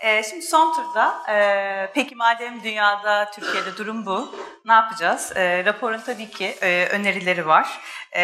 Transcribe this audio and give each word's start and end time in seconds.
E, 0.00 0.22
şimdi 0.22 0.42
son 0.42 0.74
turda, 0.74 1.32
e, 1.32 1.90
peki 1.94 2.14
madem 2.14 2.62
dünyada, 2.62 3.30
Türkiye'de 3.30 3.76
durum 3.76 4.06
bu, 4.06 4.34
ne 4.64 4.72
yapacağız? 4.72 5.32
E, 5.36 5.64
raporun 5.64 6.00
tabii 6.06 6.30
ki 6.30 6.56
e, 6.62 6.88
önerileri 6.90 7.46
var. 7.46 7.80
E, 8.12 8.22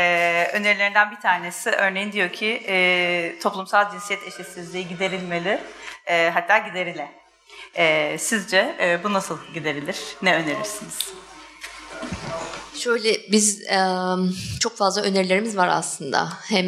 önerilerinden 0.52 1.10
bir 1.10 1.20
tanesi 1.20 1.70
örneğin 1.70 2.12
diyor 2.12 2.28
ki 2.28 2.62
e, 2.68 3.38
toplumsal 3.42 3.90
cinsiyet 3.90 4.22
eşitsizliği 4.26 4.88
giderilmeli, 4.88 5.60
hatta 6.34 6.58
giderile. 6.58 7.08
Sizce 8.18 9.00
bu 9.04 9.12
nasıl 9.12 9.38
giderilir? 9.54 9.98
Ne 10.22 10.34
önerirsiniz? 10.34 10.98
Şöyle 12.74 13.32
biz 13.32 13.62
çok 14.60 14.76
fazla 14.76 15.02
önerilerimiz 15.02 15.56
var 15.56 15.68
aslında. 15.68 16.28
Hem 16.48 16.66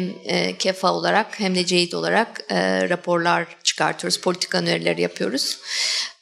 KEFA 0.59 0.93
olarak 0.93 1.39
hem 1.39 1.55
de 1.55 1.65
CEİD 1.65 1.91
olarak 1.91 2.41
raporlar 2.89 3.45
çıkartıyoruz, 3.75 4.21
politika 4.21 4.57
önerileri 4.57 5.01
yapıyoruz. 5.01 5.59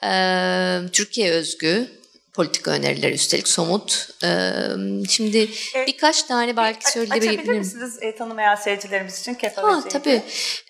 E, 0.03 0.11
Türkiye 0.91 1.31
özgü 1.31 1.87
politika 2.33 2.71
önerileri 2.71 3.13
üstelik 3.13 3.47
somut. 3.47 4.09
şimdi 5.09 5.37
e, 5.75 5.87
birkaç 5.87 6.23
tane 6.23 6.57
belki 6.57 6.91
söyleyebilirim. 6.91 7.39
Açabilir 7.39 7.57
misiniz 7.57 7.97
e, 8.01 8.15
tanımayan 8.15 8.55
seyircilerimiz 8.55 9.19
için 9.19 9.37
ha, 9.55 9.83
Tabii. 9.89 10.21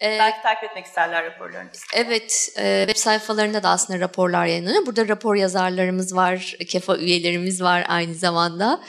E, 0.01 0.19
belki 0.19 0.41
takip 0.43 0.63
etmek 0.69 0.85
isterler 0.85 1.25
raporlarını. 1.25 1.69
Evet, 1.93 2.53
e, 2.57 2.83
web 2.87 3.01
sayfalarında 3.01 3.63
da 3.63 3.69
aslında 3.69 3.99
raporlar 3.99 4.45
yayınlanıyor. 4.45 4.85
Burada 4.85 5.07
rapor 5.07 5.35
yazarlarımız 5.35 6.15
var, 6.15 6.55
KEFA 6.67 6.97
üyelerimiz 6.97 7.61
var 7.61 7.85
aynı 7.87 8.15
zamanda. 8.15 8.81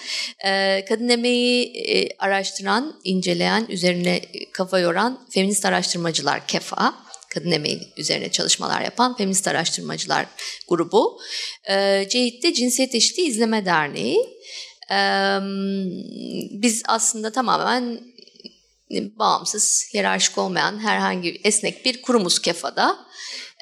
E, 0.44 0.84
kadın 0.88 1.08
emeği 1.08 1.76
e, 1.76 2.16
araştıran, 2.18 3.00
inceleyen, 3.04 3.66
üzerine 3.68 4.20
kafa 4.52 4.78
yoran 4.78 5.26
feminist 5.30 5.66
araştırmacılar 5.66 6.46
KEFA 6.46 7.03
kadın 7.34 7.50
emeği 7.50 7.92
üzerine 7.96 8.30
çalışmalar 8.30 8.80
yapan 8.80 9.16
feminist 9.16 9.48
araştırmacılar 9.48 10.26
grubu. 10.68 11.20
E, 11.64 11.74
ee, 11.74 12.08
CEİT'te 12.08 12.54
Cinsiyet 12.54 12.94
Eşitliği 12.94 13.28
İzleme 13.28 13.64
Derneği. 13.64 14.18
E, 14.90 14.98
biz 16.50 16.82
aslında 16.86 17.32
tamamen 17.32 18.00
bağımsız, 18.90 19.84
hiyerarşik 19.94 20.38
olmayan 20.38 20.78
herhangi 20.78 21.40
esnek 21.44 21.84
bir 21.84 22.02
kurumuz 22.02 22.38
KEFA'da. 22.38 23.06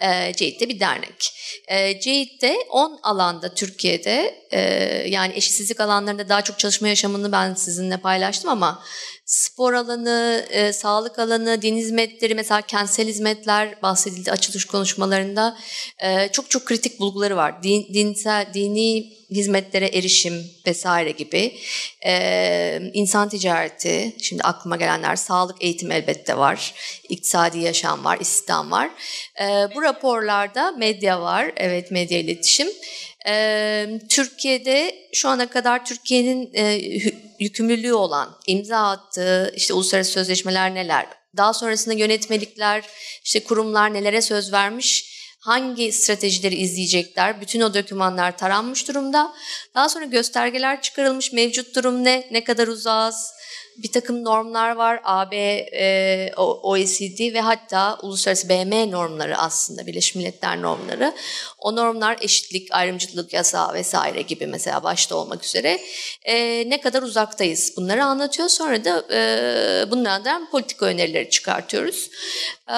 E, 0.02 0.32
CEİT'te 0.36 0.68
bir 0.68 0.80
dernek. 0.80 1.34
E, 1.68 2.00
CEİT'te 2.00 2.56
10 2.70 3.00
alanda 3.02 3.54
Türkiye'de 3.54 4.44
e, 4.50 4.60
yani 5.08 5.32
eşitsizlik 5.34 5.80
alanlarında 5.80 6.28
daha 6.28 6.42
çok 6.42 6.58
çalışma 6.58 6.88
yaşamını 6.88 7.32
ben 7.32 7.54
sizinle 7.54 7.96
paylaştım 7.96 8.50
ama 8.50 8.82
spor 9.24 9.72
alanı, 9.72 10.46
e, 10.50 10.72
sağlık 10.72 11.18
alanı, 11.18 11.62
din 11.62 11.76
hizmetleri 11.76 12.34
mesela 12.34 12.60
kentsel 12.60 13.08
hizmetler 13.08 13.82
bahsedildi 13.82 14.30
açılış 14.32 14.64
konuşmalarında. 14.64 15.56
E, 15.98 16.28
çok 16.28 16.50
çok 16.50 16.66
kritik 16.66 17.00
bulguları 17.00 17.36
var. 17.36 17.62
Din, 17.62 17.94
dinsel, 17.94 18.46
dini 18.54 19.12
hizmetlere 19.30 19.86
erişim 19.86 20.44
vesaire 20.66 21.10
gibi. 21.10 21.56
E, 22.06 22.90
insan 22.94 23.28
ticareti, 23.28 24.16
şimdi 24.22 24.42
aklıma 24.42 24.76
gelenler 24.76 25.16
sağlık, 25.16 25.64
eğitim 25.64 25.92
elbette 25.92 26.38
var. 26.38 26.74
İktisadi 27.08 27.58
yaşam 27.58 28.04
var, 28.04 28.18
istihdam 28.20 28.70
var. 28.70 28.90
E, 29.40 29.44
bu 29.74 29.82
raporlarda 29.82 30.70
medya 30.70 31.22
var, 31.22 31.52
evet 31.56 31.90
medya 31.90 32.18
iletişim. 32.18 32.68
E, 33.28 33.86
Türkiye'de 34.08 34.94
şu 35.12 35.28
ana 35.28 35.50
kadar 35.50 35.84
Türkiye'nin 35.84 36.50
e, 36.54 36.80
yükümlülüğü 37.42 37.94
olan, 37.94 38.38
imza 38.46 38.90
attığı 38.90 39.52
işte 39.56 39.74
uluslararası 39.74 40.10
sözleşmeler 40.12 40.74
neler, 40.74 41.06
daha 41.36 41.52
sonrasında 41.52 41.94
yönetmelikler, 41.94 42.84
işte 43.24 43.44
kurumlar 43.44 43.94
nelere 43.94 44.22
söz 44.22 44.52
vermiş, 44.52 45.12
hangi 45.40 45.92
stratejileri 45.92 46.54
izleyecekler, 46.54 47.40
bütün 47.40 47.60
o 47.60 47.74
dokümanlar 47.74 48.38
taranmış 48.38 48.88
durumda. 48.88 49.32
Daha 49.74 49.88
sonra 49.88 50.04
göstergeler 50.04 50.82
çıkarılmış, 50.82 51.32
mevcut 51.32 51.76
durum 51.76 52.04
ne, 52.04 52.28
ne 52.30 52.44
kadar 52.44 52.68
uzağız, 52.68 53.32
bir 53.76 53.92
takım 53.92 54.24
normlar 54.24 54.76
var. 54.76 55.00
AB, 55.04 55.36
e, 55.72 56.32
OECD 56.36 57.34
ve 57.34 57.40
hatta 57.40 57.98
uluslararası 58.02 58.48
BM 58.48 58.90
normları 58.90 59.38
aslında 59.38 59.86
Birleşmiş 59.86 60.14
Milletler 60.14 60.62
normları. 60.62 61.12
O 61.58 61.76
normlar 61.76 62.16
eşitlik, 62.20 62.74
ayrımcılık 62.74 63.32
yasağı 63.32 63.74
vesaire 63.74 64.22
gibi 64.22 64.46
mesela 64.46 64.82
başta 64.82 65.16
olmak 65.16 65.44
üzere 65.44 65.80
e, 66.24 66.64
ne 66.70 66.80
kadar 66.80 67.02
uzaktayız 67.02 67.72
bunları 67.76 68.04
anlatıyor. 68.04 68.48
Sonra 68.48 68.84
da 68.84 69.04
e, 69.10 69.90
bunlardan 69.90 70.50
politika 70.50 70.86
önerileri 70.86 71.30
çıkartıyoruz. 71.30 72.10
E, 72.68 72.76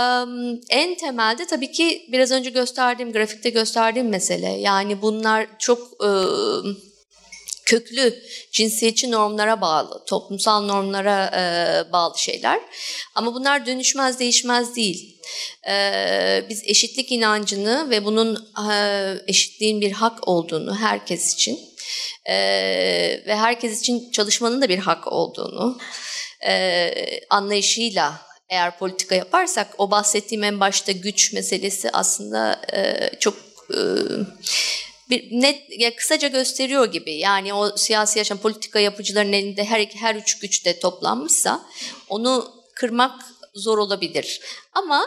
en 0.70 0.94
temelde 0.94 1.46
tabii 1.46 1.72
ki 1.72 2.06
biraz 2.12 2.30
önce 2.30 2.50
gösterdiğim, 2.50 3.12
grafikte 3.12 3.50
gösterdiğim 3.50 4.08
mesele. 4.08 4.50
Yani 4.50 5.02
bunlar 5.02 5.46
çok... 5.58 5.78
E, 6.04 6.10
köklü 7.66 8.22
cinsiyetçi 8.52 9.10
normlara 9.10 9.60
bağlı, 9.60 10.04
toplumsal 10.04 10.62
normlara 10.62 11.26
e, 11.26 11.92
bağlı 11.92 12.18
şeyler. 12.18 12.60
Ama 13.14 13.34
bunlar 13.34 13.66
dönüşmez, 13.66 14.18
değişmez 14.18 14.76
değil. 14.76 15.20
E, 15.68 16.44
biz 16.48 16.62
eşitlik 16.64 17.12
inancını 17.12 17.90
ve 17.90 18.04
bunun 18.04 18.48
e, 18.70 19.14
eşitliğin 19.26 19.80
bir 19.80 19.92
hak 19.92 20.28
olduğunu 20.28 20.76
herkes 20.76 21.34
için 21.34 21.60
e, 22.24 22.34
ve 23.26 23.36
herkes 23.36 23.80
için 23.80 24.10
çalışmanın 24.10 24.62
da 24.62 24.68
bir 24.68 24.78
hak 24.78 25.12
olduğunu 25.12 25.78
e, 26.46 26.90
anlayışıyla 27.30 28.20
eğer 28.48 28.78
politika 28.78 29.14
yaparsak 29.14 29.74
o 29.78 29.90
bahsettiğim 29.90 30.44
en 30.44 30.60
başta 30.60 30.92
güç 30.92 31.32
meselesi 31.32 31.90
aslında 31.90 32.60
e, 32.72 33.10
çok 33.20 33.34
e, 33.70 33.80
bir 35.10 35.40
net 35.40 35.62
ya 35.78 35.96
kısaca 35.96 36.28
gösteriyor 36.28 36.92
gibi. 36.92 37.14
Yani 37.14 37.54
o 37.54 37.76
siyasi 37.76 38.18
yaşam 38.18 38.38
politika 38.38 38.78
yapıcıların 38.78 39.32
elinde 39.32 39.64
her 39.64 39.86
her 39.86 40.14
üç 40.14 40.38
güç 40.38 40.64
de 40.64 40.78
toplanmışsa 40.78 41.66
onu 42.08 42.54
kırmak 42.74 43.24
zor 43.54 43.78
olabilir. 43.78 44.40
Ama 44.72 45.06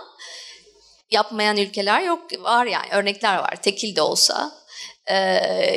yapmayan 1.11 1.57
ülkeler 1.57 2.01
yok 2.01 2.43
var 2.43 2.65
yani 2.65 2.87
örnekler 2.91 3.37
var. 3.37 3.61
Tekil 3.61 3.95
de 3.95 4.01
olsa 4.01 4.51
e, 5.05 5.15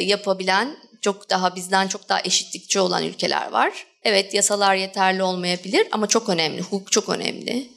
yapabilen 0.03 0.77
çok 1.01 1.31
daha 1.31 1.57
bizden 1.57 1.89
çok 1.89 2.09
daha 2.09 2.21
eşitlikçi 2.25 2.81
olan 2.81 3.05
ülkeler 3.05 3.51
var. 3.51 3.87
Evet 4.03 4.35
yasalar 4.35 4.75
yeterli 4.75 5.23
olmayabilir 5.23 5.87
ama 5.93 6.07
çok 6.07 6.29
önemli. 6.29 6.61
Hukuk 6.63 6.93
çok 6.93 7.09
önemli. 7.09 7.69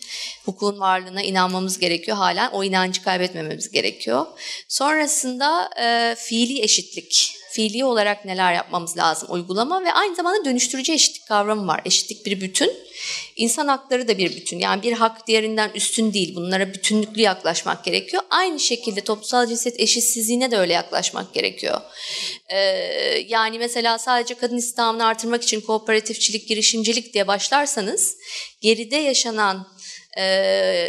Hukukun 0.45 0.79
varlığına 0.79 1.21
inanmamız 1.21 1.79
gerekiyor. 1.79 2.17
Halen 2.17 2.51
o 2.51 2.63
inancı 2.63 3.03
kaybetmememiz 3.03 3.71
gerekiyor. 3.71 4.25
Sonrasında 4.67 5.69
e, 5.81 6.15
fiili 6.15 6.61
eşitlik 6.61 7.35
fiili 7.53 7.85
olarak 7.85 8.25
neler 8.25 8.53
yapmamız 8.53 8.97
lazım 8.97 9.27
uygulama 9.31 9.83
ve 9.83 9.93
aynı 9.93 10.15
zamanda 10.15 10.45
dönüştürücü 10.45 10.93
eşitlik 10.93 11.27
kavramı 11.27 11.67
var. 11.67 11.81
Eşitlik 11.85 12.25
bir 12.25 12.41
bütün, 12.41 12.71
insan 13.35 13.67
hakları 13.67 14.07
da 14.07 14.17
bir 14.17 14.35
bütün. 14.35 14.59
Yani 14.59 14.83
bir 14.83 14.93
hak 14.93 15.27
diğerinden 15.27 15.71
üstün 15.75 16.13
değil. 16.13 16.35
Bunlara 16.35 16.73
bütünlüklü 16.73 17.21
yaklaşmak 17.21 17.83
gerekiyor. 17.83 18.23
Aynı 18.29 18.59
şekilde 18.59 19.01
toplumsal 19.01 19.47
cinsiyet 19.47 19.79
eşitsizliğine 19.79 20.51
de 20.51 20.57
öyle 20.57 20.73
yaklaşmak 20.73 21.33
gerekiyor. 21.33 21.81
Ee, 22.49 22.57
yani 23.27 23.59
mesela 23.59 23.97
sadece 23.97 24.33
kadın 24.33 24.57
istihdamını 24.57 25.05
artırmak 25.05 25.43
için 25.43 25.61
kooperatifçilik, 25.61 26.47
girişimcilik 26.47 27.13
diye 27.13 27.27
başlarsanız 27.27 28.17
geride 28.61 28.97
yaşanan 28.97 29.67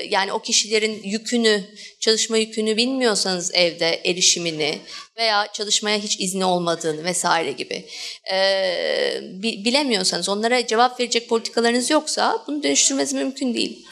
yani 0.09 0.33
o 0.33 0.39
kişilerin 0.39 1.03
yükünü, 1.03 1.65
çalışma 2.01 2.39
yükünü 2.39 2.77
bilmiyorsanız 2.77 3.55
evde 3.55 4.01
erişimini 4.05 4.79
veya 5.17 5.49
çalışmaya 5.53 5.99
hiç 5.99 6.21
izni 6.21 6.45
olmadığını 6.45 7.05
vesaire 7.05 7.53
gibi 7.53 7.85
bilemiyorsanız, 9.65 10.29
onlara 10.29 10.67
cevap 10.67 11.01
verecek 11.01 11.29
politikalarınız 11.29 11.91
yoksa 11.91 12.45
bunu 12.47 12.63
dönüştürmeniz 12.63 13.13
mümkün 13.13 13.55
değil. 13.55 13.87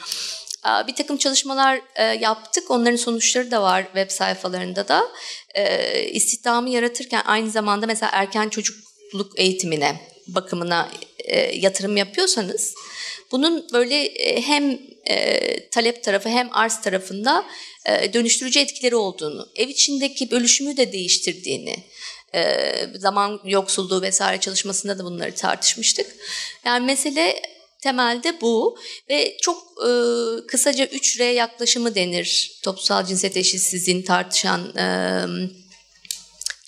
Bir 0.87 0.95
takım 0.95 1.17
çalışmalar 1.17 1.81
yaptık. 2.21 2.71
Onların 2.71 2.97
sonuçları 2.97 3.51
da 3.51 3.63
var 3.63 3.85
web 3.85 4.11
sayfalarında 4.11 4.89
da. 4.89 5.09
İstihdamı 6.13 6.71
yaratırken 6.71 7.23
aynı 7.25 7.51
zamanda 7.51 7.87
mesela 7.87 8.11
erken 8.13 8.49
çocukluk 8.49 9.39
eğitimine, 9.39 10.01
bakımına 10.27 10.91
yatırım 11.53 11.97
yapıyorsanız 11.97 12.75
bunun 13.33 13.67
böyle 13.73 14.15
hem 14.41 14.79
e, 15.11 15.69
talep 15.69 16.05
tarafı 16.05 16.29
hem 16.29 16.49
arz 16.53 16.81
tarafında 16.81 17.45
e, 17.87 18.13
dönüştürücü 18.13 18.61
etkileri 18.61 18.97
olduğunu, 18.97 19.49
ev 19.57 19.69
içindeki 19.69 20.31
bölüşümü 20.31 20.77
de 20.77 20.93
değiştirdiğini, 20.93 21.77
e, 22.35 22.65
zaman 22.97 23.41
yoksulluğu 23.45 24.03
vesaire 24.03 24.41
çalışmasında 24.41 24.99
da 24.99 25.05
bunları 25.05 25.35
tartışmıştık. 25.35 26.07
Yani 26.65 26.87
mesele 26.87 27.43
temelde 27.83 28.41
bu 28.41 28.79
ve 29.11 29.37
çok 29.41 29.59
e, 29.59 29.91
kısaca 30.47 30.85
3R 30.85 31.33
yaklaşımı 31.33 31.95
denir 31.95 32.61
toplumsal 32.63 33.05
cinsiyet 33.05 33.37
eşitsizliğini 33.37 34.05
tartışan 34.05 34.77
e, 34.77 34.87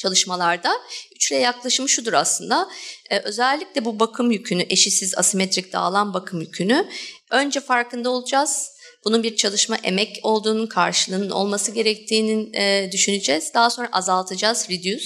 çalışmalarda. 0.05 0.73
3R 1.21 1.41
yaklaşımı 1.41 1.89
şudur 1.89 2.13
aslında. 2.13 2.69
E, 3.11 3.19
özellikle 3.19 3.85
bu 3.85 4.01
bakım 4.01 4.31
yükünü, 4.31 4.67
eşitsiz 4.69 5.19
asimetrik 5.19 5.73
dağılan 5.73 6.15
bakım 6.15 6.41
yükünü 6.41 6.89
önce 7.31 7.61
farkında 7.61 8.11
olacağız. 8.11 8.71
Bunun 9.05 9.23
bir 9.23 9.37
çalışma 9.37 9.77
emek 9.77 10.21
olduğunun 10.23 10.67
karşılığının 10.67 11.31
olması 11.31 11.73
gerektiğinin 11.73 12.53
e, 12.55 12.89
düşüneceğiz. 12.93 13.55
Daha 13.55 13.71
sonra 13.71 13.89
azaltacağız, 13.93 14.71
reduce. 14.71 15.05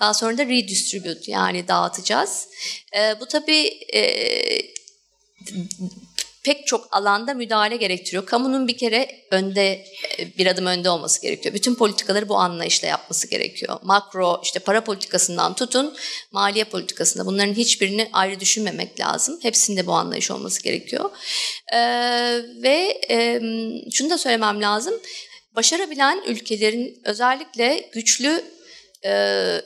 Daha 0.00 0.14
sonra 0.14 0.38
da 0.38 0.46
redistribute 0.46 1.32
yani 1.32 1.68
dağıtacağız. 1.68 2.48
E, 2.96 3.20
bu 3.20 3.26
tabii 3.26 3.66
e, 3.94 4.02
pek 6.44 6.66
çok 6.66 6.96
alanda 6.96 7.34
müdahale 7.34 7.76
gerektiriyor. 7.76 8.26
Kamunun 8.26 8.68
bir 8.68 8.76
kere 8.76 9.08
önde 9.30 9.84
e, 10.18 10.36
bir 10.38 10.46
adım 10.46 10.66
önde 10.66 10.90
olması 10.90 11.22
gerekiyor. 11.22 11.54
Bütün 11.54 11.74
politikaları 11.74 12.28
bu 12.28 12.36
anlayışla 12.36 12.88
yapması 12.88 13.26
gerekiyor. 13.28 13.78
Makro 13.82 14.40
işte 14.44 14.58
para 14.58 14.84
politikasından 14.84 15.54
tutun 15.54 15.96
maliye 16.32 16.64
politikasında 16.64 17.26
bunların 17.26 17.54
hiçbirini 17.54 18.08
ayrı 18.12 18.40
düşünmemek 18.40 19.00
lazım. 19.00 19.38
Hepsinde 19.42 19.86
bu 19.86 19.92
anlayış 19.92 20.30
olması 20.30 20.62
gerekiyor. 20.62 21.10
Ee, 21.72 21.78
ve 22.62 23.00
e, 23.10 23.40
şunu 23.92 24.10
da 24.10 24.18
söylemem 24.18 24.62
lazım. 24.62 24.94
Başarabilen 25.56 26.22
ülkelerin 26.26 27.00
özellikle 27.04 27.90
güçlü 27.92 28.44
e, 29.02 29.10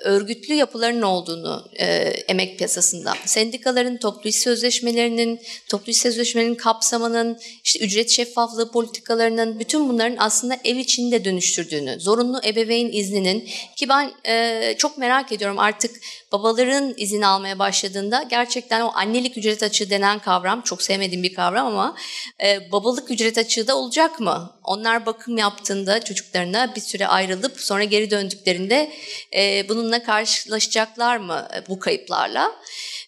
örgütlü 0.04 0.54
yapıların 0.54 1.02
olduğunu 1.02 1.68
e, 1.78 1.86
emek 2.28 2.58
piyasasında. 2.58 3.14
Sendikaların, 3.24 3.96
toplu 3.96 4.28
iş 4.28 4.36
sözleşmelerinin, 4.36 5.40
toplu 5.68 5.90
iş 5.90 5.98
sözleşmelerinin 5.98 6.54
kapsamının, 6.54 7.38
işte 7.64 7.84
ücret 7.84 8.10
şeffaflığı 8.10 8.70
politikalarının 8.70 9.58
bütün 9.58 9.88
bunların 9.88 10.16
aslında 10.18 10.56
ev 10.64 10.76
içinde 10.76 11.24
dönüştürdüğünü, 11.24 12.00
zorunlu 12.00 12.40
ebeveyn 12.44 12.92
izninin 12.92 13.48
ki 13.76 13.88
ben 13.88 14.12
e, 14.28 14.74
çok 14.78 14.98
merak 14.98 15.32
ediyorum 15.32 15.58
artık 15.58 15.96
babaların 16.32 16.94
izin 16.96 17.22
almaya 17.22 17.58
başladığında 17.58 18.22
gerçekten 18.22 18.80
o 18.80 18.90
annelik 18.94 19.38
ücret 19.38 19.62
açığı 19.62 19.90
denen 19.90 20.18
kavram 20.18 20.62
çok 20.62 20.82
sevmediğim 20.82 21.22
bir 21.22 21.34
kavram 21.34 21.66
ama 21.66 21.96
e, 22.44 22.72
babalık 22.72 23.10
ücret 23.10 23.38
açığı 23.38 23.66
da 23.66 23.76
olacak 23.78 24.20
mı? 24.20 24.56
Onlar 24.66 25.06
bakım 25.06 25.38
yaptığında 25.38 26.04
çocuklarına 26.04 26.74
bir 26.74 26.80
süre 26.80 27.06
ayrılıp 27.06 27.60
sonra 27.60 27.84
geri 27.84 28.10
döndüklerinde 28.10 28.92
e, 29.36 29.68
bununla 29.68 30.02
karşılaşacaklar 30.02 31.16
mı 31.16 31.48
e, 31.56 31.68
bu 31.68 31.78
kayıplarla? 31.78 32.52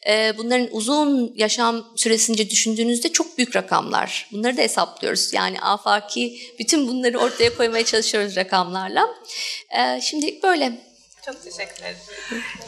E, 0.09 0.39
bunların 0.39 0.69
uzun 0.71 1.33
yaşam 1.37 1.87
süresince 1.97 2.51
düşündüğünüzde 2.51 3.13
çok 3.13 3.39
büyük 3.39 3.57
rakamlar. 3.57 4.29
Bunları 4.33 4.57
da 4.57 4.63
hesaplıyoruz. 4.63 5.33
Yani 5.33 5.61
afaki 5.61 6.41
bütün 6.59 6.89
bunları 6.89 7.19
ortaya 7.19 7.57
koymaya 7.57 7.85
çalışıyoruz 7.85 8.37
rakamlarla. 8.37 9.09
E, 9.79 10.01
şimdilik 10.01 10.43
böyle. 10.43 10.89
Çok 11.27 11.43
teşekkür 11.43 11.83
ederim. 11.83 11.97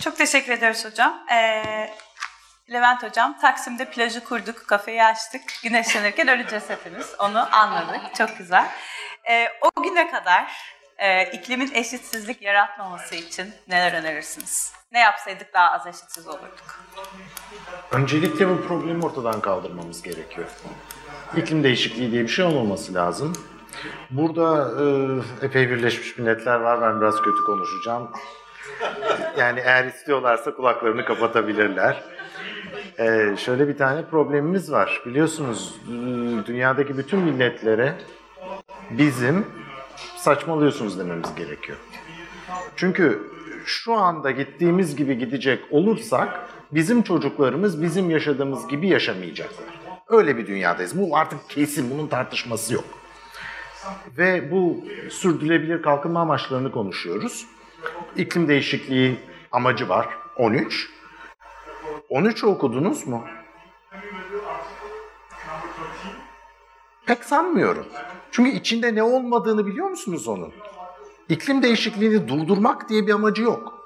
Çok 0.01 0.17
teşekkür 0.17 0.53
ederiz 0.53 0.85
hocam. 0.85 1.27
Ee, 1.33 1.91
Levent 2.73 3.03
hocam, 3.03 3.39
Taksim'de 3.41 3.91
plajı 3.91 4.25
kurduk, 4.25 4.67
kafeyi 4.67 5.05
açtık. 5.05 5.43
Güneşlenirken 5.63 6.29
öleceğiz 6.29 6.71
hepimiz. 6.71 7.15
Onu 7.19 7.55
anladık. 7.55 8.15
Çok 8.15 8.39
güzel. 8.39 8.71
Ee, 9.31 9.49
o 9.63 9.83
güne 9.83 10.11
kadar 10.11 10.53
e, 10.99 11.25
iklimin 11.25 11.71
eşitsizlik 11.75 12.43
yaratmaması 12.43 13.15
için 13.15 13.55
neler 13.69 13.93
önerirsiniz? 13.93 14.73
Ne 14.93 14.99
yapsaydık 14.99 15.55
daha 15.55 15.73
az 15.73 15.87
eşitsiz 15.87 16.29
olurduk? 16.29 16.81
Öncelikle 17.93 18.49
bu 18.49 18.67
problemi 18.67 19.05
ortadan 19.05 19.41
kaldırmamız 19.41 20.03
gerekiyor. 20.03 20.47
İklim 21.37 21.65
değişikliği 21.65 22.13
diye 22.13 22.23
bir 22.23 22.29
şey 22.29 22.45
olmaması 22.45 22.95
lazım. 22.95 23.33
Burada 24.11 24.71
e, 25.43 25.47
epey 25.47 25.71
Birleşmiş 25.71 26.19
Milletler 26.19 26.57
var. 26.57 26.83
Ben 26.83 27.01
biraz 27.01 27.17
kötü 27.17 27.45
konuşacağım. 27.47 28.13
Yani 29.39 29.61
eğer 29.61 29.85
istiyorlarsa 29.85 30.55
kulaklarını 30.55 31.05
kapatabilirler. 31.05 32.03
Ee, 32.99 33.37
şöyle 33.37 33.69
bir 33.69 33.77
tane 33.77 34.05
problemimiz 34.05 34.73
var. 34.73 35.03
Biliyorsunuz 35.07 35.75
e, 35.89 35.93
dünyadaki 36.47 36.99
bütün 36.99 37.21
milletlere 37.21 37.95
bizim 38.91 39.47
saçmalıyorsunuz 40.17 40.99
dememiz 40.99 41.35
gerekiyor. 41.35 41.79
Çünkü 42.77 43.31
şu 43.65 43.95
anda 43.95 44.31
gittiğimiz 44.31 44.97
gibi 44.97 45.19
gidecek 45.19 45.61
olursak 45.71 46.49
bizim 46.73 47.03
çocuklarımız 47.03 47.83
bizim 47.83 48.11
yaşadığımız 48.11 48.69
gibi 48.69 48.89
yaşamayacaklar. 48.89 49.81
Öyle 50.09 50.37
bir 50.37 50.47
dünyadayız. 50.47 50.99
Bu 50.99 51.17
artık 51.17 51.51
kesin, 51.51 51.91
bunun 51.91 52.07
tartışması 52.07 52.75
yok. 52.75 52.85
Ve 54.19 54.51
bu 54.51 54.85
sürdürülebilir 55.11 55.83
kalkınma 55.83 56.21
amaçlarını 56.21 56.73
konuşuyoruz. 56.73 57.47
İklim 58.17 58.49
değişikliği 58.49 59.17
amacı 59.53 59.89
var 59.89 60.09
13. 60.37 61.00
13'ü 62.11 62.47
okudunuz 62.47 63.07
mu? 63.07 63.25
Pek 67.07 67.25
sanmıyorum. 67.25 67.87
Çünkü 68.31 68.51
içinde 68.51 68.95
ne 68.95 69.03
olmadığını 69.03 69.67
biliyor 69.67 69.91
musunuz 69.91 70.29
onun? 70.29 70.53
İklim 71.29 71.63
değişikliğini 71.63 72.29
durdurmak 72.29 72.89
diye 72.89 73.07
bir 73.07 73.13
amacı 73.13 73.43
yok. 73.43 73.81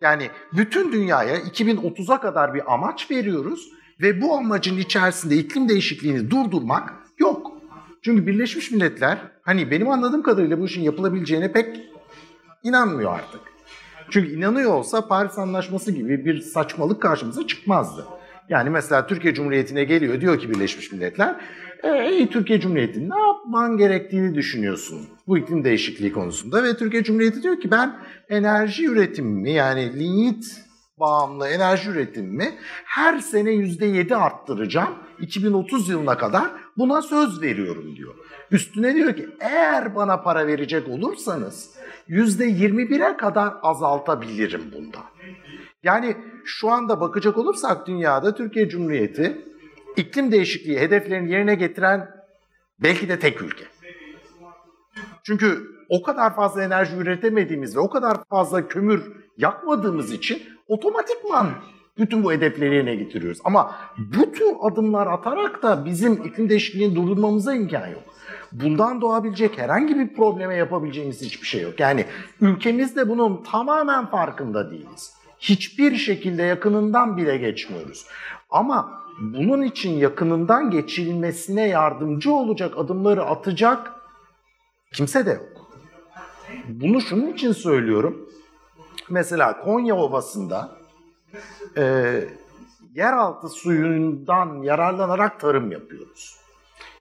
Yani 0.00 0.30
bütün 0.52 0.92
dünyaya 0.92 1.38
2030'a 1.38 2.20
kadar 2.20 2.54
bir 2.54 2.74
amaç 2.74 3.10
veriyoruz 3.10 3.72
ve 4.00 4.22
bu 4.22 4.36
amacın 4.36 4.78
içerisinde 4.78 5.36
iklim 5.36 5.68
değişikliğini 5.68 6.30
durdurmak 6.30 6.94
yok. 7.18 7.52
Çünkü 8.02 8.26
Birleşmiş 8.26 8.70
Milletler 8.70 9.18
hani 9.42 9.70
benim 9.70 9.90
anladığım 9.90 10.22
kadarıyla 10.22 10.60
bu 10.60 10.64
işin 10.64 10.82
yapılabileceğine 10.82 11.52
pek 11.52 11.80
inanmıyor 12.62 13.12
artık. 13.14 13.53
Çünkü 14.10 14.30
inanıyor 14.32 14.74
olsa 14.74 15.08
Paris 15.08 15.38
Anlaşması 15.38 15.92
gibi 15.92 16.24
bir 16.24 16.40
saçmalık 16.40 17.02
karşımıza 17.02 17.46
çıkmazdı. 17.46 18.04
Yani 18.48 18.70
mesela 18.70 19.06
Türkiye 19.06 19.34
Cumhuriyeti'ne 19.34 19.84
geliyor 19.84 20.20
diyor 20.20 20.38
ki 20.38 20.50
Birleşmiş 20.50 20.92
Milletler, 20.92 21.36
ey 21.82 22.28
Türkiye 22.28 22.60
Cumhuriyeti 22.60 23.10
ne 23.10 23.18
yapman 23.18 23.76
gerektiğini 23.76 24.34
düşünüyorsun 24.34 25.00
bu 25.26 25.38
iklim 25.38 25.64
değişikliği 25.64 26.12
konusunda 26.12 26.62
ve 26.64 26.76
Türkiye 26.76 27.04
Cumhuriyeti 27.04 27.42
diyor 27.42 27.60
ki 27.60 27.70
ben 27.70 27.96
enerji 28.28 28.86
üretimimi 28.86 29.52
yani 29.52 29.98
linyit 29.98 30.44
bağımlı 31.00 31.48
enerji 31.48 31.90
üretimimi 31.90 32.54
her 32.84 33.18
sene 33.18 33.50
%7 33.50 34.14
arttıracağım 34.14 34.94
2030 35.20 35.88
yılına 35.88 36.18
kadar 36.18 36.50
buna 36.76 37.02
söz 37.02 37.42
veriyorum 37.42 37.96
diyor. 37.96 38.14
Üstüne 38.54 38.94
diyor 38.94 39.16
ki 39.16 39.28
eğer 39.40 39.94
bana 39.94 40.22
para 40.22 40.46
verecek 40.46 40.88
olursanız 40.88 41.76
%21'e 42.08 43.16
kadar 43.16 43.54
azaltabilirim 43.62 44.72
bunda. 44.72 44.98
Yani 45.82 46.16
şu 46.44 46.70
anda 46.70 47.00
bakacak 47.00 47.38
olursak 47.38 47.86
dünyada 47.86 48.34
Türkiye 48.34 48.68
Cumhuriyeti 48.68 49.44
iklim 49.96 50.32
değişikliği 50.32 50.80
hedeflerini 50.80 51.32
yerine 51.32 51.54
getiren 51.54 52.10
belki 52.82 53.08
de 53.08 53.18
tek 53.18 53.42
ülke. 53.42 53.64
Çünkü 55.22 55.68
o 55.88 56.02
kadar 56.02 56.36
fazla 56.36 56.62
enerji 56.62 56.96
üretemediğimiz 56.96 57.76
ve 57.76 57.80
o 57.80 57.90
kadar 57.90 58.24
fazla 58.30 58.68
kömür 58.68 59.12
yakmadığımız 59.38 60.12
için 60.12 60.42
otomatikman 60.68 61.50
bütün 61.98 62.24
bu 62.24 62.32
hedefleri 62.32 62.74
yerine 62.74 62.94
getiriyoruz. 62.94 63.38
Ama 63.44 63.74
bu 63.98 64.32
tür 64.32 64.46
adımlar 64.62 65.06
atarak 65.06 65.62
da 65.62 65.84
bizim 65.84 66.12
iklim 66.12 66.48
değişikliğini 66.48 66.94
durdurmamıza 66.96 67.54
imkan 67.54 67.88
yok. 67.88 68.13
Bundan 68.54 69.00
doğabilecek 69.00 69.58
herhangi 69.58 69.98
bir 69.98 70.14
probleme 70.14 70.54
yapabileceğimiz 70.56 71.22
hiçbir 71.22 71.46
şey 71.46 71.62
yok. 71.62 71.80
Yani 71.80 72.06
ülkemizde 72.40 73.08
bunun 73.08 73.42
tamamen 73.42 74.06
farkında 74.06 74.70
değiliz. 74.70 75.14
Hiçbir 75.38 75.96
şekilde 75.96 76.42
yakınından 76.42 77.16
bile 77.16 77.36
geçmiyoruz. 77.36 78.06
Ama 78.50 79.02
bunun 79.20 79.62
için 79.62 79.90
yakınından 79.90 80.70
geçilmesine 80.70 81.68
yardımcı 81.68 82.32
olacak 82.32 82.74
adımları 82.78 83.24
atacak 83.24 83.92
kimse 84.92 85.26
de 85.26 85.30
yok. 85.30 85.70
Bunu 86.68 87.00
şunun 87.00 87.32
için 87.32 87.52
söylüyorum. 87.52 88.28
Mesela 89.10 89.60
Konya 89.60 89.96
Ovası'nda 89.96 90.78
e, 91.76 92.14
yeraltı 92.94 93.48
suyundan 93.48 94.62
yararlanarak 94.62 95.40
tarım 95.40 95.72
yapıyoruz. 95.72 96.43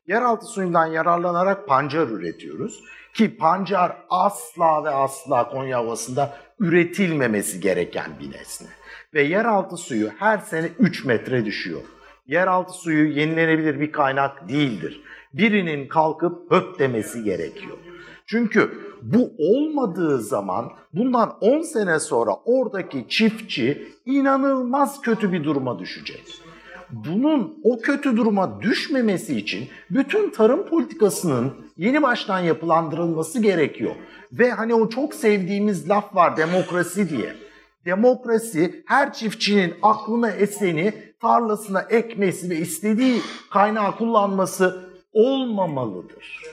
Yeraltı 0.07 0.45
suyundan 0.45 0.85
yararlanarak 0.85 1.67
pancar 1.67 2.07
üretiyoruz. 2.07 2.83
Ki 3.13 3.37
pancar 3.37 3.97
asla 4.09 4.83
ve 4.83 4.89
asla 4.89 5.49
Konya 5.49 5.83
Ovası'nda 5.83 6.37
üretilmemesi 6.59 7.59
gereken 7.59 8.11
bir 8.19 8.31
nesne. 8.31 8.67
Ve 9.13 9.21
yeraltı 9.21 9.77
suyu 9.77 10.09
her 10.19 10.37
sene 10.37 10.69
3 10.79 11.05
metre 11.05 11.45
düşüyor. 11.45 11.81
Yeraltı 12.27 12.73
suyu 12.73 13.19
yenilenebilir 13.19 13.79
bir 13.79 13.91
kaynak 13.91 14.49
değildir. 14.49 15.01
Birinin 15.33 15.87
kalkıp 15.87 16.51
höp 16.51 16.79
demesi 16.79 17.23
gerekiyor. 17.23 17.77
Çünkü 18.25 18.71
bu 19.01 19.31
olmadığı 19.37 20.21
zaman 20.21 20.71
bundan 20.93 21.37
10 21.41 21.61
sene 21.61 21.99
sonra 21.99 22.31
oradaki 22.45 23.05
çiftçi 23.09 23.87
inanılmaz 24.05 25.01
kötü 25.01 25.31
bir 25.31 25.43
duruma 25.43 25.79
düşecek. 25.79 26.42
Bunun 26.93 27.59
o 27.63 27.79
kötü 27.79 28.17
duruma 28.17 28.61
düşmemesi 28.61 29.37
için 29.37 29.69
bütün 29.89 30.29
tarım 30.29 30.65
politikasının 30.65 31.53
yeni 31.77 32.01
baştan 32.01 32.39
yapılandırılması 32.39 33.41
gerekiyor. 33.41 33.95
Ve 34.31 34.51
hani 34.51 34.73
o 34.73 34.89
çok 34.89 35.13
sevdiğimiz 35.13 35.89
laf 35.89 36.15
var 36.15 36.37
demokrasi 36.37 37.09
diye. 37.09 37.35
Demokrasi 37.85 38.83
her 38.85 39.13
çiftçinin 39.13 39.73
aklına 39.81 40.31
eseni 40.31 40.93
tarlasına 41.21 41.81
ekmesi 41.81 42.49
ve 42.49 42.57
istediği 42.57 43.21
kaynağı 43.51 43.95
kullanması 43.97 44.89
olmamalıdır. 45.13 46.43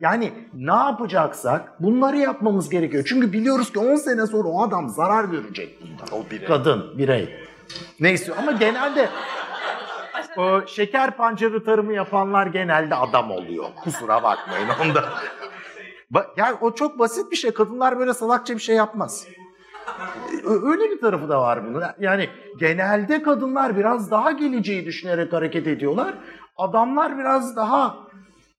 Yani 0.00 0.32
ne 0.54 0.74
yapacaksak 0.74 1.82
bunları 1.82 2.16
yapmamız 2.16 2.68
gerekiyor. 2.68 3.04
Çünkü 3.08 3.32
biliyoruz 3.32 3.72
ki 3.72 3.78
10 3.78 3.96
sene 3.96 4.26
sonra 4.26 4.48
o 4.48 4.62
adam 4.62 4.88
zarar 4.88 5.24
görecek 5.24 5.78
bundan. 5.82 6.20
O 6.20 6.30
birey. 6.30 6.46
Kadın, 6.46 6.98
birey. 6.98 7.28
Neyse 8.00 8.34
ama 8.34 8.52
genelde 8.52 9.08
o 10.38 10.66
şeker 10.66 11.16
pancarı 11.16 11.64
tarımı 11.64 11.92
yapanlar 11.92 12.46
genelde 12.46 12.94
adam 12.94 13.30
oluyor. 13.30 13.64
Kusura 13.84 14.22
bakmayın 14.22 14.68
onda. 14.82 15.04
Yani 16.36 16.56
o 16.60 16.74
çok 16.74 16.98
basit 16.98 17.30
bir 17.30 17.36
şey. 17.36 17.50
Kadınlar 17.50 17.98
böyle 17.98 18.14
salakça 18.14 18.54
bir 18.54 18.60
şey 18.60 18.76
yapmaz. 18.76 19.26
Öyle 20.44 20.90
bir 20.90 21.00
tarafı 21.00 21.28
da 21.28 21.40
var 21.40 21.64
bunun. 21.64 21.82
Yani 22.00 22.28
genelde 22.58 23.22
kadınlar 23.22 23.76
biraz 23.76 24.10
daha 24.10 24.32
geleceği 24.32 24.86
düşünerek 24.86 25.32
hareket 25.32 25.66
ediyorlar. 25.66 26.14
Adamlar 26.56 27.18
biraz 27.18 27.56
daha 27.56 27.96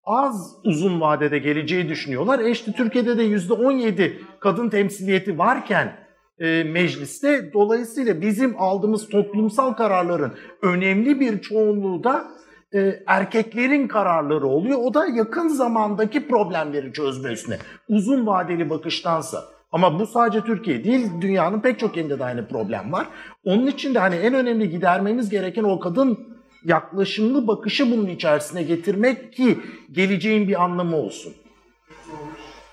az 0.05 0.55
uzun 0.63 1.01
vadede 1.01 1.39
geleceği 1.39 1.89
düşünüyorlar. 1.89 2.39
E 2.39 2.49
işte 2.49 2.71
Türkiye'de 2.71 3.17
de 3.17 3.23
%17 3.23 4.13
kadın 4.39 4.69
temsiliyeti 4.69 5.37
varken 5.37 6.08
e, 6.39 6.63
mecliste 6.63 7.53
dolayısıyla 7.53 8.21
bizim 8.21 8.55
aldığımız 8.61 9.09
toplumsal 9.09 9.73
kararların 9.73 10.33
önemli 10.61 11.19
bir 11.19 11.41
çoğunluğu 11.41 12.03
da 12.03 12.27
e, 12.73 13.03
erkeklerin 13.07 13.87
kararları 13.87 14.47
oluyor. 14.47 14.79
O 14.81 14.93
da 14.93 15.05
yakın 15.05 15.47
zamandaki 15.47 16.27
problemleri 16.27 16.93
çözme 16.93 17.31
üstüne. 17.31 17.57
Uzun 17.89 18.27
vadeli 18.27 18.69
bakıştansa. 18.69 19.43
Ama 19.71 19.99
bu 19.99 20.07
sadece 20.07 20.41
Türkiye 20.41 20.83
değil, 20.83 21.07
dünyanın 21.21 21.61
pek 21.61 21.79
çok 21.79 21.97
yerinde 21.97 22.19
de 22.19 22.23
aynı 22.25 22.47
problem 22.47 22.91
var. 22.91 23.07
Onun 23.43 23.67
için 23.67 23.95
de 23.95 23.99
hani 23.99 24.15
en 24.15 24.33
önemli 24.33 24.69
gidermemiz 24.69 25.29
gereken 25.29 25.63
o 25.63 25.79
kadın 25.79 26.39
yaklaşımlı 26.65 27.47
bakışı 27.47 27.91
bunun 27.91 28.07
içerisine 28.07 28.63
getirmek 28.63 29.33
ki 29.33 29.59
geleceğin 29.91 30.47
bir 30.47 30.63
anlamı 30.63 30.97
olsun. 30.97 31.33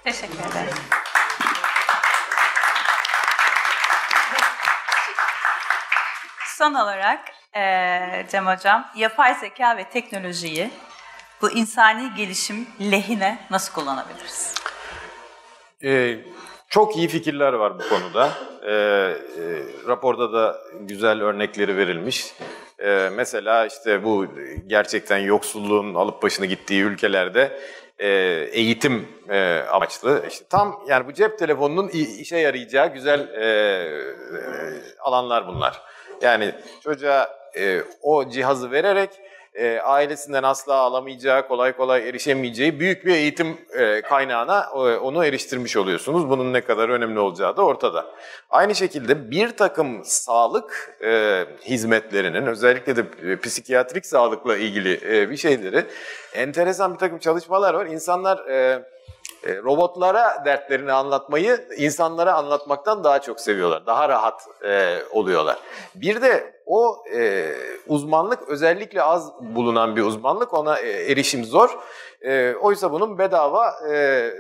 Teşekkür 0.05 0.39
ederim. 0.39 0.96
Son 6.59 6.75
olarak 6.75 7.21
eee 7.57 8.27
Cem 8.31 8.47
Hocam, 8.47 8.87
yapay 8.97 9.35
zeka 9.35 9.77
ve 9.77 9.85
teknolojiyi 9.85 10.71
bu 11.43 11.51
insani 11.51 12.15
gelişim 12.17 12.67
lehine 12.81 13.39
nasıl 13.51 13.75
kullanabiliriz? 13.75 14.55
Ee, 15.85 16.19
çok 16.69 16.97
iyi 16.97 17.09
fikirler 17.09 17.53
var 17.53 17.79
bu 17.79 17.89
konuda. 17.89 18.31
Ee, 18.63 18.73
e, 18.73 19.17
raporda 19.89 20.33
da 20.33 20.57
güzel 20.81 21.23
örnekleri 21.23 21.77
verilmiş. 21.77 22.35
Ee, 22.79 23.09
mesela 23.13 23.67
işte 23.67 24.05
bu 24.05 24.27
gerçekten 24.67 25.19
yoksulluğun 25.19 25.95
alıp 25.95 26.23
başını 26.23 26.47
gittiği 26.47 26.83
ülkelerde 26.83 27.61
e, 27.99 28.09
eğitim 28.53 29.09
e, 29.29 29.59
amaçlı. 29.73 30.25
İşte 30.29 30.45
tam 30.51 30.85
yani 30.89 31.07
bu 31.07 31.13
cep 31.13 31.39
telefonunun 31.39 31.89
işe 31.89 32.37
yarayacağı 32.37 32.93
güzel 32.93 33.21
e, 33.21 33.45
e, 33.45 34.99
alanlar 35.01 35.47
bunlar. 35.47 35.83
Yani 36.23 36.55
çocuğa 36.83 37.29
e, 37.57 37.81
o 38.03 38.29
cihazı 38.29 38.71
vererek 38.71 39.11
e, 39.57 39.81
ailesinden 39.81 40.43
asla 40.43 40.75
alamayacağı, 40.75 41.49
kolay 41.49 41.73
kolay 41.73 42.09
erişemeyeceği 42.09 42.81
büyük 42.81 43.07
bir 43.07 43.15
eğitim 43.15 43.59
e, 43.79 44.03
kaynağına 44.03 44.67
e, 44.75 44.77
onu 44.79 45.25
eriştirmiş 45.25 45.77
oluyorsunuz. 45.77 46.31
Bunun 46.31 46.53
ne 46.53 46.61
kadar 46.61 46.89
önemli 46.89 47.19
olacağı 47.19 47.57
da 47.57 47.63
ortada. 47.63 48.07
Aynı 48.51 48.75
şekilde 48.75 49.31
bir 49.31 49.57
takım 49.57 50.05
sağlık 50.05 50.97
e, 51.05 51.45
hizmetlerinin 51.65 52.47
özellikle 52.47 52.97
de 52.97 53.05
e, 53.23 53.41
psikiyatrik 53.41 54.07
sağlıkla 54.07 54.57
ilgili 54.57 55.01
e, 55.17 55.31
bir 55.31 55.37
şeyleri 55.37 55.85
enteresan 56.35 56.95
bir 56.95 56.99
takım 56.99 57.19
çalışmalar 57.19 57.75
var. 57.75 57.87
İnsanlar 57.87 58.49
e, 58.49 58.83
robotlara 59.65 60.43
dertlerini 60.45 60.93
anlatmayı 60.93 61.69
insanlara 61.77 62.35
anlatmaktan 62.35 63.05
daha 63.05 63.21
çok 63.21 63.41
seviyorlar. 63.41 63.87
Daha 63.87 64.09
rahat 64.09 64.43
e, 64.65 64.99
oluyorlar. 65.11 65.57
Bir 65.95 66.23
de 66.23 66.57
o 66.67 67.05
e, 67.15 67.53
uzmanlık 67.87 68.49
özellikle 68.49 69.03
az 69.03 69.33
bulunan 69.41 69.97
bir 69.97 70.03
uzmanlık. 70.03 70.55
Ona 70.55 70.79
e, 70.79 71.13
erişim 71.13 71.45
zor. 71.45 71.79
E, 72.27 72.55
oysa 72.61 72.93
bunun 72.93 73.19
bedava 73.19 73.75
e, 73.93 74.31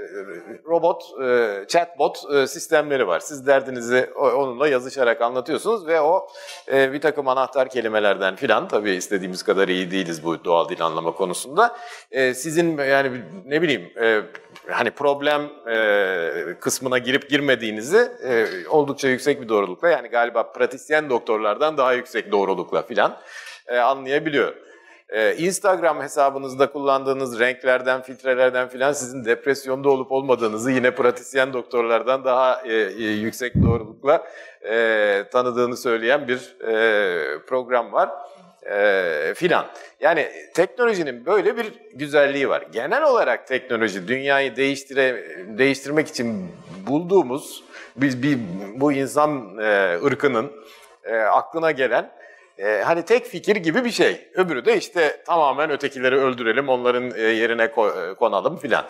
robot, 0.67 1.03
e, 1.23 1.65
chatbot 1.69 2.25
e, 2.35 2.47
sistemleri 2.47 3.07
var. 3.07 3.21
Siz 3.21 3.47
derdinizi 3.47 4.11
onunla 4.17 4.69
yazışarak 4.69 5.23
anlatıyorsunuz 5.23 5.87
ve 5.87 6.01
o 6.01 6.29
e, 6.73 6.93
bir 6.93 7.01
takım 7.01 7.29
anahtar 7.29 7.69
kelimelerden 7.69 8.37
filan 8.37 8.69
tabii 8.69 8.91
istediğimiz 8.91 9.43
kadar 9.43 9.69
iyi 9.69 9.91
değiliz 9.91 10.25
bu 10.25 10.45
doğal 10.45 10.69
dil 10.69 10.83
anlama 10.83 11.13
konusunda. 11.13 11.77
E, 12.11 12.35
sizin 12.35 12.79
yani 12.79 13.23
ne 13.47 13.63
bileyim 13.63 13.93
e, 14.01 14.23
hani 14.71 14.91
problem 14.91 15.43
e, 15.71 16.55
kısmına 16.61 16.99
girip 16.99 17.31
girmediğinizi 17.31 18.11
e, 18.25 18.47
oldukça 18.69 19.09
yüksek 19.09 19.43
bir 19.43 19.49
doğrulukla 19.49 19.89
yani 19.89 20.09
galiba 20.09 20.53
pratisyen 20.53 21.11
doktorlardan 21.11 21.79
daha 21.79 21.93
yüksek 21.93 22.33
doğrulukla 22.33 22.83
filan 22.83 23.19
e, 23.67 23.79
anlayabiliyor. 23.79 24.66
E, 25.09 25.37
Instagram 25.37 26.03
hesabınızda 26.03 26.73
kullandığınız 26.73 27.41
renklerden, 27.41 28.03
filtrelerden 28.03 28.69
filan 28.69 28.93
sizin 28.93 29.25
depresyonda 29.25 29.91
olup 29.91 30.13
olmadığınızı 30.13 30.71
yine 30.71 30.91
pratisyen 30.91 31.53
doktorlardan 31.53 32.25
daha 32.25 32.63
e, 32.63 32.75
e, 32.75 33.03
yüksek 33.03 33.55
doğrulukla 33.55 34.27
e, 34.69 35.25
tanıdığını 35.33 35.77
söyleyen 35.77 36.29
bir 36.29 36.57
e, 36.61 37.39
program 37.39 37.93
var 37.93 38.11
e, 38.71 39.35
filan. 39.37 39.67
Yani 40.01 40.29
teknolojinin 40.55 41.27
böyle 41.27 41.57
bir 41.57 41.73
güzelliği 41.95 42.49
var. 42.49 42.65
Genel 42.73 43.03
olarak 43.03 43.47
teknoloji 43.47 44.09
dünyayı 44.09 44.57
değiştire 44.57 45.25
değiştirmek 45.59 46.09
için 46.09 46.51
bulduğumuz 46.87 47.65
biz 47.97 48.23
bir 48.23 48.39
bu 48.75 48.93
insan 48.93 49.59
e, 49.59 49.99
ırkının 50.05 50.53
e, 51.05 51.17
aklına 51.17 51.71
gelen 51.71 52.11
e, 52.59 52.83
hani 52.85 53.05
tek 53.05 53.27
fikir 53.27 53.57
gibi 53.57 53.85
bir 53.85 53.91
şey. 53.91 54.29
Öbürü 54.35 54.65
de 54.65 54.77
işte 54.77 55.23
tamamen 55.27 55.71
ötekileri 55.71 56.17
öldürelim, 56.17 56.69
onların 56.69 57.11
e, 57.17 57.21
yerine 57.23 57.65
ko- 57.65 58.11
e, 58.11 58.15
konalım 58.15 58.57
filan. 58.57 58.87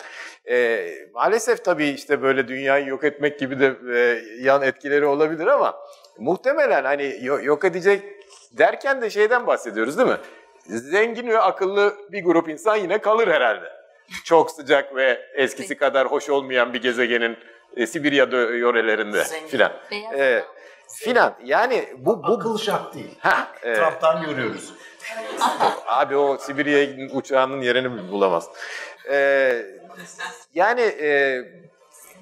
E, 0.49 0.87
maalesef 1.13 1.65
tabii 1.65 1.87
işte 1.87 2.21
böyle 2.21 2.47
dünyayı 2.47 2.85
yok 2.85 3.03
etmek 3.03 3.39
gibi 3.39 3.59
de 3.59 3.73
e, 3.95 4.21
yan 4.41 4.61
etkileri 4.61 5.05
olabilir 5.05 5.47
ama 5.47 5.75
muhtemelen 6.17 6.83
hani 6.83 7.17
yo- 7.21 7.43
yok 7.43 7.65
edecek 7.65 8.03
derken 8.51 9.01
de 9.01 9.09
şeyden 9.09 9.47
bahsediyoruz 9.47 9.97
değil 9.97 10.09
mi? 10.09 10.17
Zengin 10.65 11.27
ve 11.27 11.39
akıllı 11.39 11.95
bir 12.11 12.23
grup 12.23 12.49
insan 12.49 12.75
yine 12.75 12.97
kalır 12.97 13.27
herhalde. 13.27 13.77
Çok 14.25 14.51
sıcak 14.51 14.95
ve 14.95 15.19
eskisi 15.33 15.77
kadar 15.77 16.07
hoş 16.07 16.29
olmayan 16.29 16.73
bir 16.73 16.81
gezegenin 16.81 17.37
e, 17.77 17.87
Sibirya 17.87 18.25
yörelerinde 18.57 19.23
filan. 19.47 19.71
Beyaz 19.91 20.13
E, 20.19 20.43
filan. 20.87 21.33
Yani 21.43 21.89
bu 21.97 22.23
bu 22.23 22.33
Akıl 22.33 22.57
şart 22.57 22.93
değil. 22.93 23.15
Ha, 23.19 23.47
e, 23.63 23.75
görüyoruz. 24.25 24.73
Abi 25.87 26.17
o 26.17 26.37
Sibirya 26.37 27.09
uçağının 27.13 27.61
yerini 27.61 28.11
bulamaz. 28.11 28.49
Ee, 29.09 29.65
yani 30.53 30.81
e, 30.81 31.41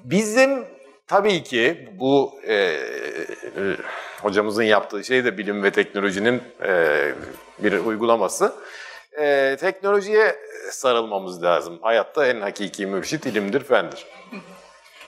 bizim 0.04 0.66
tabii 1.06 1.42
ki 1.42 1.88
bu 1.98 2.40
e, 2.46 2.54
e, 2.54 2.76
hocamızın 4.22 4.62
yaptığı 4.62 5.04
şey 5.04 5.24
de 5.24 5.38
bilim 5.38 5.62
ve 5.62 5.70
teknolojinin 5.70 6.42
e, 6.66 7.12
bir 7.58 7.72
uygulaması. 7.72 8.52
E, 9.18 9.56
teknolojiye 9.60 10.36
sarılmamız 10.70 11.42
lazım. 11.42 11.78
Hayatta 11.82 12.26
en 12.26 12.40
hakiki 12.40 12.86
mürşit 12.86 13.26
ilimdir, 13.26 13.64
fendir. 13.64 14.06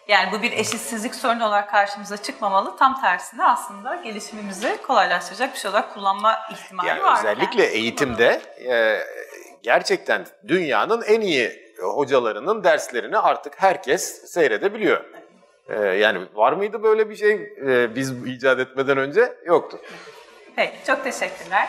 Yani 0.09 0.33
bu 0.33 0.43
bir 0.43 0.53
eşitsizlik 0.53 1.15
sorunu 1.15 1.47
olarak 1.47 1.71
karşımıza 1.71 2.17
çıkmamalı. 2.17 2.77
Tam 2.77 3.01
tersine 3.01 3.45
aslında 3.45 3.97
gelişimimizi 3.97 4.83
kolaylaştıracak 4.87 5.55
bir 5.55 5.59
şey 5.59 5.71
olarak 5.71 5.95
kullanma 5.95 6.39
ihtimali 6.53 6.89
Yani 6.89 7.03
var. 7.03 7.19
özellikle 7.19 7.67
eğitimde 7.67 8.43
e, 8.69 8.99
gerçekten 9.63 10.27
dünyanın 10.49 11.03
en 11.03 11.21
iyi 11.21 11.75
hocalarının 11.83 12.65
derslerini 12.65 13.19
artık 13.19 13.63
herkes 13.63 14.33
seyredebiliyor. 14.33 15.05
E, 15.69 15.81
yani 15.81 16.27
var 16.35 16.53
mıydı 16.53 16.83
böyle 16.83 17.11
bir 17.11 17.17
şey 17.17 17.53
e, 17.67 17.95
biz 17.95 18.27
icat 18.27 18.59
etmeden 18.59 18.99
önce? 18.99 19.33
Yoktu. 19.47 19.79
Peki, 20.59 20.77
çok 20.87 21.05
teşekkürler. 21.05 21.69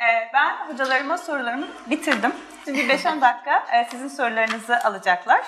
Ee, 0.00 0.30
ben 0.34 0.56
hocalarıma 0.68 1.18
sorularımı 1.18 1.66
bitirdim. 1.86 2.32
Şimdi 2.64 2.80
5-10 2.80 3.20
dakika 3.20 3.66
e, 3.72 3.88
sizin 3.90 4.08
sorularınızı 4.08 4.78
alacaklar. 4.84 5.40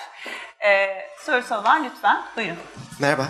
Ee, 0.65 1.09
sorusu 1.19 1.55
olan 1.55 1.83
lütfen 1.83 2.21
buyurun. 2.37 2.57
Merhaba. 2.99 3.27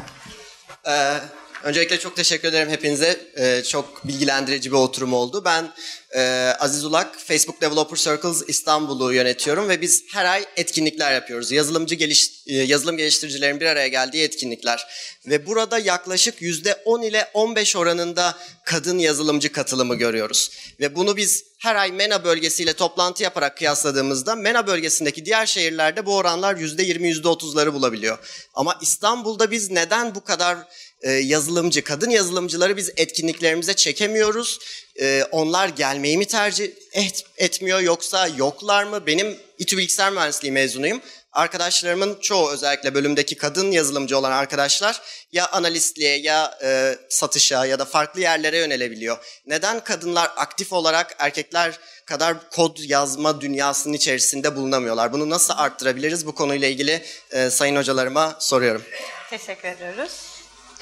Ee, 0.87 1.17
öncelikle 1.63 1.99
çok 1.99 2.15
teşekkür 2.15 2.47
ederim 2.47 2.69
hepinize. 2.69 3.19
Ee, 3.37 3.63
çok 3.67 4.07
bilgilendirici 4.07 4.71
bir 4.71 4.75
oturum 4.75 5.13
oldu. 5.13 5.41
Ben 5.45 5.73
Ee, 6.15 6.53
Aziz 6.59 6.85
Ulak, 6.85 7.19
Facebook 7.19 7.61
Developer 7.61 7.97
Circles 7.97 8.43
İstanbul'u 8.47 9.13
yönetiyorum 9.13 9.69
ve 9.69 9.81
biz 9.81 10.03
her 10.13 10.25
ay 10.25 10.45
etkinlikler 10.55 11.13
yapıyoruz. 11.13 11.51
Yazılımcı 11.51 11.95
geliş, 11.95 12.29
e, 12.47 12.55
yazılım 12.55 12.97
geliştiricilerin 12.97 13.59
bir 13.59 13.65
araya 13.65 13.87
geldiği 13.87 14.23
etkinlikler. 14.23 14.87
Ve 15.27 15.47
burada 15.47 15.79
yaklaşık 15.79 16.41
%10 16.41 17.05
ile 17.05 17.31
15 17.33 17.75
oranında 17.75 18.37
kadın 18.65 18.97
yazılımcı 18.97 19.51
katılımı 19.51 19.95
görüyoruz. 19.95 20.51
Ve 20.79 20.95
bunu 20.95 21.17
biz 21.17 21.43
her 21.59 21.75
ay 21.75 21.91
MENA 21.91 22.23
bölgesiyle 22.23 22.73
toplantı 22.73 23.23
yaparak 23.23 23.57
kıyasladığımızda 23.57 24.35
MENA 24.35 24.67
bölgesindeki 24.67 25.25
diğer 25.25 25.45
şehirlerde 25.45 26.05
bu 26.05 26.15
oranlar 26.15 26.55
%20, 26.55 27.21
%30'ları 27.21 27.73
bulabiliyor. 27.73 28.17
Ama 28.53 28.79
İstanbul'da 28.81 29.51
biz 29.51 29.71
neden 29.71 30.15
bu 30.15 30.23
kadar 30.23 30.57
e, 31.03 31.11
yazılımcı, 31.11 31.83
kadın 31.83 32.09
yazılımcıları 32.09 32.77
biz 32.77 32.91
etkinliklerimize 32.97 33.73
çekemiyoruz? 33.73 34.59
E, 35.01 35.23
onlar 35.31 35.67
gelmeyi 35.67 36.17
mi 36.17 36.25
tercih 36.25 36.71
et, 36.93 37.23
etmiyor 37.37 37.79
yoksa 37.79 38.27
yoklar 38.27 38.83
mı? 38.83 39.07
Benim 39.07 39.37
İTÜ 39.59 39.77
Bilgisayar 39.77 40.11
Mühendisliği 40.11 40.51
mezunuyum. 40.51 41.01
Arkadaşlarımın 41.33 42.17
çoğu 42.21 42.51
özellikle 42.51 42.93
bölümdeki 42.93 43.35
kadın 43.35 43.71
yazılımcı 43.71 44.17
olan 44.17 44.31
arkadaşlar 44.31 45.01
ya 45.31 45.47
analistliğe 45.47 46.17
ya 46.17 46.59
e, 46.63 46.97
satışa 47.09 47.65
ya 47.65 47.79
da 47.79 47.85
farklı 47.85 48.21
yerlere 48.21 48.57
yönelebiliyor. 48.57 49.17
Neden 49.45 49.79
kadınlar 49.79 50.31
aktif 50.35 50.73
olarak 50.73 51.15
erkekler 51.19 51.79
kadar 52.05 52.49
kod 52.49 52.77
yazma 52.79 53.41
dünyasının 53.41 53.93
içerisinde 53.93 54.55
bulunamıyorlar? 54.55 55.13
Bunu 55.13 55.29
nasıl 55.29 55.53
arttırabiliriz? 55.57 56.25
Bu 56.25 56.35
konuyla 56.35 56.67
ilgili 56.67 57.03
e, 57.31 57.49
sayın 57.49 57.75
hocalarıma 57.75 58.35
soruyorum. 58.39 58.83
Teşekkür 59.29 59.67
ediyoruz. 59.67 60.32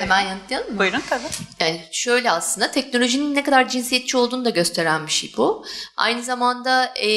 Hemen 0.01 0.21
yanıtlayalım 0.21 0.73
mı? 0.73 0.79
Buyurun 0.79 1.03
tabii. 1.09 1.23
Yani 1.59 1.81
şöyle 1.91 2.31
aslında 2.31 2.71
teknolojinin 2.71 3.35
ne 3.35 3.43
kadar 3.43 3.69
cinsiyetçi 3.69 4.17
olduğunu 4.17 4.45
da 4.45 4.49
gösteren 4.49 5.07
bir 5.07 5.11
şey 5.11 5.33
bu. 5.37 5.65
Aynı 5.97 6.23
zamanda 6.23 6.93
e, 6.95 7.09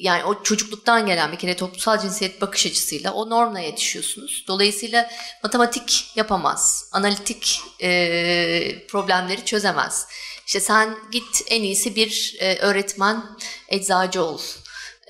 yani 0.00 0.24
o 0.24 0.42
çocukluktan 0.42 1.06
gelen 1.06 1.32
bir 1.32 1.38
kere 1.38 1.56
toplumsal 1.56 2.00
cinsiyet 2.00 2.40
bakış 2.40 2.66
açısıyla 2.66 3.12
o 3.12 3.30
normla 3.30 3.60
yetişiyorsunuz. 3.60 4.44
Dolayısıyla 4.48 5.10
matematik 5.42 6.16
yapamaz, 6.16 6.88
analitik 6.92 7.60
e, 7.82 8.86
problemleri 8.88 9.44
çözemez. 9.44 10.06
İşte 10.46 10.60
sen 10.60 10.96
git 11.12 11.42
en 11.46 11.62
iyisi 11.62 11.96
bir 11.96 12.36
e, 12.40 12.56
öğretmen, 12.56 13.22
eczacı 13.68 14.22
ol. 14.22 14.40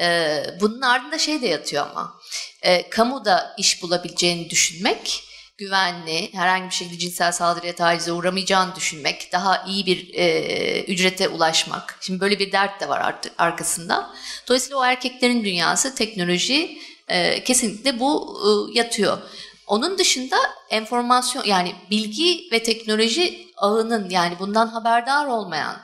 E, 0.00 0.38
bunun 0.60 0.80
ardında 0.80 1.18
şey 1.18 1.42
de 1.42 1.46
yatıyor 1.46 1.86
ama 1.90 2.20
e, 2.62 2.90
kamuda 2.90 3.54
iş 3.58 3.82
bulabileceğini 3.82 4.50
düşünmek 4.50 5.31
güvenli, 5.62 6.34
herhangi 6.34 6.64
bir 6.64 6.74
şekilde 6.74 6.98
cinsel 6.98 7.32
saldırıya 7.32 7.74
tacize 7.74 8.12
uğramayacağını 8.12 8.76
düşünmek, 8.76 9.32
daha 9.32 9.64
iyi 9.66 9.86
bir 9.86 10.14
e, 10.14 10.82
ücrete 10.82 11.28
ulaşmak. 11.28 11.98
Şimdi 12.00 12.20
böyle 12.20 12.38
bir 12.38 12.52
dert 12.52 12.80
de 12.80 12.88
var 12.88 13.00
artık 13.00 13.32
arkasında. 13.38 14.10
Dolayısıyla 14.48 14.78
o 14.78 14.84
erkeklerin 14.84 15.44
dünyası, 15.44 15.94
teknoloji 15.94 16.78
e, 17.08 17.44
kesinlikle 17.44 18.00
bu 18.00 18.38
e, 18.44 18.78
yatıyor. 18.78 19.18
Onun 19.66 19.98
dışında 19.98 20.36
enformasyon 20.70 21.44
yani 21.44 21.74
bilgi 21.90 22.48
ve 22.52 22.62
teknoloji 22.62 23.48
ağının 23.56 24.10
yani 24.10 24.38
bundan 24.38 24.66
haberdar 24.66 25.26
olmayan 25.26 25.76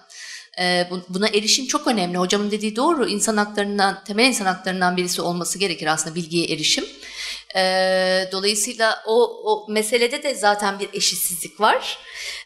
e, 0.61 0.91
buna 1.09 1.29
erişim 1.29 1.67
çok 1.67 1.87
önemli. 1.87 2.19
Hocamın 2.19 2.51
dediği 2.51 2.77
doğru. 2.77 3.09
İnsan 3.09 3.37
haklarından, 3.37 4.05
temel 4.05 4.27
insan 4.27 4.47
haklarından 4.47 4.97
birisi 4.97 5.23
olması 5.23 5.59
gerekir 5.59 5.87
aslında 5.87 6.15
bilgiye 6.15 6.45
erişim. 6.47 6.85
E, 7.57 8.29
dolayısıyla 8.33 9.03
o, 9.07 9.43
o 9.45 9.73
meselede 9.73 10.23
de 10.23 10.35
zaten 10.35 10.79
bir 10.79 10.89
eşitsizlik 10.93 11.61
var. 11.61 11.99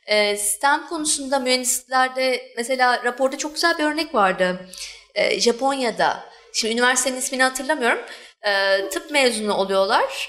E, 0.06 0.36
STEM 0.36 0.86
konusunda 0.88 1.38
mühendislerde 1.38 2.52
mesela 2.56 3.04
raporda 3.04 3.38
çok 3.38 3.54
güzel 3.54 3.78
bir 3.78 3.84
örnek 3.84 4.14
vardı. 4.14 4.66
E, 5.14 5.40
Japonya'da, 5.40 6.24
şimdi 6.52 6.74
üniversitenin 6.74 7.16
ismini 7.16 7.42
hatırlamıyorum. 7.42 7.98
E, 8.42 8.80
tıp 8.88 9.10
mezunu 9.10 9.54
oluyorlar. 9.54 10.28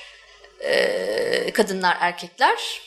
E, 0.59 1.51
kadınlar, 1.53 1.97
erkekler. 1.99 2.81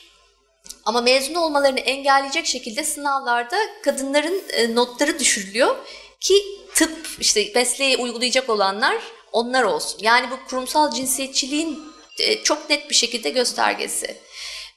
Ama 0.85 1.01
mezun 1.01 1.33
olmalarını 1.33 1.79
engelleyecek 1.79 2.45
şekilde 2.45 2.83
sınavlarda 2.83 3.57
kadınların 3.83 4.43
notları 4.75 5.19
düşürülüyor 5.19 5.75
ki 6.19 6.33
tıp 6.75 7.07
işte 7.19 7.51
mesleği 7.55 7.97
uygulayacak 7.97 8.49
olanlar 8.49 8.97
onlar 9.37 9.63
olsun. 9.63 9.99
Yani 10.01 10.31
bu 10.31 10.49
kurumsal 10.49 10.91
cinsiyetçiliğin 10.91 11.93
e, 12.19 12.43
çok 12.43 12.69
net 12.69 12.89
bir 12.89 12.95
şekilde 12.95 13.29
göstergesi. 13.29 14.17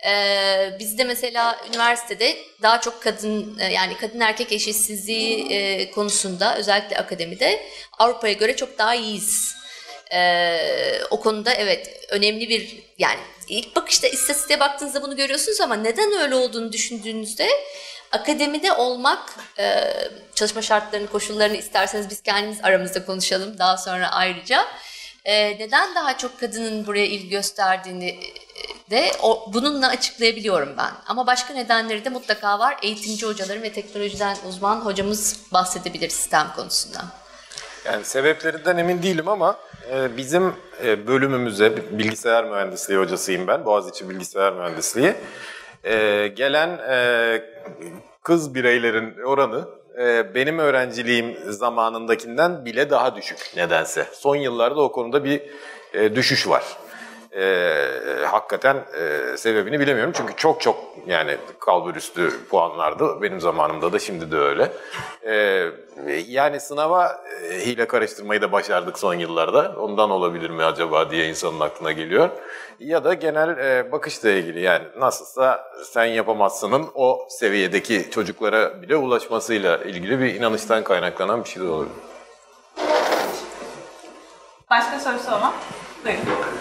Ee, 0.07 0.77
bizde 0.79 1.05
mesela 1.05 1.61
üniversitede 1.69 2.37
daha 2.63 2.81
çok 2.81 3.03
kadın 3.03 3.59
e, 3.59 3.73
yani 3.73 3.97
kadın 3.97 4.21
erkek 4.21 4.53
eşitsizliği 4.53 5.53
e, 5.53 5.91
konusunda 5.91 6.57
özellikle 6.57 6.97
akademide 6.97 7.63
Avrupa'ya 7.99 8.33
göre 8.33 8.57
çok 8.57 8.79
daha 8.79 8.95
iyiyiz. 8.95 9.55
O 11.11 11.21
konuda 11.21 11.55
evet 11.55 12.07
önemli 12.09 12.49
bir 12.49 12.79
yani 12.99 13.21
ilk 13.49 13.77
bakışta 13.77 14.09
istatistiğe 14.09 14.61
baktığınızda 14.61 15.03
bunu 15.03 15.17
görüyorsunuz 15.17 15.61
ama 15.61 15.77
neden 15.77 16.13
öyle 16.13 16.35
olduğunu 16.35 16.73
düşündüğünüzde 16.73 17.49
akademide 18.13 18.73
olmak 18.73 19.35
e, 19.59 19.95
çalışma 20.35 20.63
şartlarını 20.63 21.07
koşullarını 21.07 21.57
isterseniz 21.57 22.11
biz 22.11 22.23
kendimiz 22.23 22.59
aramızda 22.63 23.07
konuşalım 23.07 23.59
daha 23.59 23.77
sonra 23.77 24.13
ayrıca 24.13 24.67
e, 25.25 25.59
neden 25.59 25.95
daha 25.95 26.19
çok 26.19 26.41
kadının 26.41 26.87
buraya 26.87 27.07
ilgi 27.07 27.29
gösterdiğini 27.29 28.21
de 28.91 29.13
o, 29.23 29.53
bununla 29.53 29.89
açıklayabiliyorum 29.89 30.75
ben. 30.79 30.91
Ama 31.07 31.27
başka 31.27 31.55
nedenleri 31.55 32.05
de 32.05 32.09
mutlaka 32.09 32.59
var. 32.59 32.77
Eğitimci 32.83 33.27
hocaların 33.27 33.63
ve 33.63 33.73
teknolojiden 33.73 34.37
uzman 34.49 34.77
hocamız 34.77 35.41
bahsedebilir 35.53 36.09
sistem 36.09 36.47
konusunda. 36.57 37.05
Yani 37.85 38.05
sebeplerinden 38.05 38.77
emin 38.77 39.03
değilim 39.03 39.29
ama 39.29 39.57
e, 39.93 40.17
bizim 40.17 40.55
e, 40.85 41.07
bölümümüze, 41.07 41.99
bilgisayar 41.99 42.45
mühendisliği 42.45 42.99
hocasıyım 43.01 43.47
ben, 43.47 43.65
Boğaziçi 43.65 44.09
Bilgisayar 44.09 44.53
Mühendisliği. 44.53 45.15
E, 45.85 46.27
gelen 46.29 46.81
kız 48.23 48.55
bireylerin 48.55 49.23
oranı 49.23 49.69
benim 50.35 50.59
öğrenciliğim 50.59 51.37
zamanındakinden 51.53 52.65
bile 52.65 52.91
daha 52.91 53.17
düşük 53.17 53.53
nedense. 53.57 54.07
Son 54.13 54.37
yıllarda 54.37 54.81
o 54.81 54.93
konuda 54.93 55.25
bir 55.25 55.43
düşüş 56.15 56.49
var 56.49 56.65
e, 57.37 58.25
hakikaten 58.27 58.77
e, 58.77 59.37
sebebini 59.37 59.81
bilemiyorum. 59.81 60.13
Çünkü 60.17 60.37
çok 60.37 60.61
çok 60.61 60.77
yani 61.07 61.37
kalbur 61.61 61.95
üstü 61.97 62.49
puanlardı. 62.49 63.23
Benim 63.23 63.41
zamanımda 63.41 63.93
da 63.93 63.99
şimdi 63.99 64.31
de 64.31 64.37
öyle. 64.37 64.73
E, 65.27 65.67
yani 66.29 66.61
sınava 66.61 67.23
e, 67.51 67.67
hile 67.67 67.87
karıştırmayı 67.87 68.43
da 68.43 68.53
başardık 68.53 68.99
son 68.99 69.15
yıllarda. 69.15 69.75
Ondan 69.79 70.11
olabilir 70.11 70.51
mi 70.51 70.65
acaba 70.65 71.11
diye 71.11 71.29
insanın 71.29 71.61
aklına 71.61 71.93
geliyor. 71.93 72.29
Ya 72.79 73.05
da 73.05 73.15
genel 73.15 73.59
e, 73.59 73.93
bakışla 73.93 74.31
ilgili 74.31 74.61
yani 74.61 74.85
nasılsa 74.99 75.73
sen 75.85 76.05
yapamazsının 76.05 76.87
o 76.95 77.27
seviyedeki 77.29 78.11
çocuklara 78.11 78.83
bile 78.83 78.97
ulaşmasıyla 78.97 79.77
ilgili 79.79 80.21
bir 80.21 80.35
inanıştan 80.35 80.85
kaynaklanan 80.85 81.45
bir 81.45 81.49
şey 81.49 81.63
de 81.63 81.67
olabilir. 81.67 81.97
Başka 84.71 84.99
sorusu 85.01 85.29
olan? 85.29 85.53
Buyurun. 86.05 86.60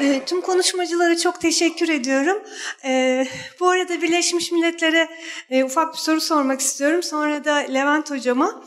E, 0.00 0.24
tüm 0.24 0.40
konuşmacılara 0.40 1.16
çok 1.16 1.40
teşekkür 1.40 1.88
ediyorum. 1.88 2.42
E, 2.84 3.26
bu 3.60 3.68
arada 3.68 4.02
Birleşmiş 4.02 4.52
Milletler'e 4.52 5.08
e, 5.50 5.64
ufak 5.64 5.92
bir 5.92 5.98
soru 5.98 6.20
sormak 6.20 6.60
istiyorum. 6.60 7.02
Sonra 7.02 7.44
da 7.44 7.54
Levent 7.54 8.10
Hocama. 8.10 8.64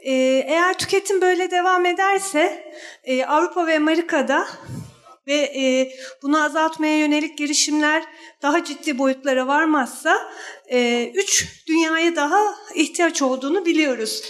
E, 0.00 0.12
eğer 0.46 0.78
tüketim 0.78 1.20
böyle 1.20 1.50
devam 1.50 1.86
ederse 1.86 2.72
e, 3.04 3.24
Avrupa 3.24 3.66
ve 3.66 3.76
Amerika'da 3.76 4.46
ve 5.26 5.34
e, 5.34 5.92
bunu 6.22 6.44
azaltmaya 6.44 6.98
yönelik 6.98 7.38
girişimler 7.38 8.02
daha 8.42 8.64
ciddi 8.64 8.98
boyutlara 8.98 9.46
varmazsa 9.46 10.32
üç 11.14 11.62
dünyaya 11.66 12.16
daha 12.16 12.54
ihtiyaç 12.74 13.22
olduğunu 13.22 13.66
biliyoruz. 13.66 14.22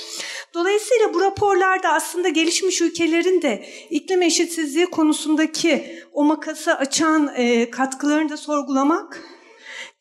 Dolayısıyla 0.55 1.15
bu 1.15 1.21
raporlarda 1.21 1.93
aslında 1.93 2.29
gelişmiş 2.29 2.81
ülkelerin 2.81 3.43
de 3.43 3.67
iklim 3.91 4.23
eşitsizliği 4.23 4.87
konusundaki 4.87 6.03
o 6.13 6.25
makası 6.25 6.75
açan 6.75 7.33
e, 7.37 7.71
katkılarını 7.71 8.29
da 8.29 8.37
sorgulamak 8.37 9.23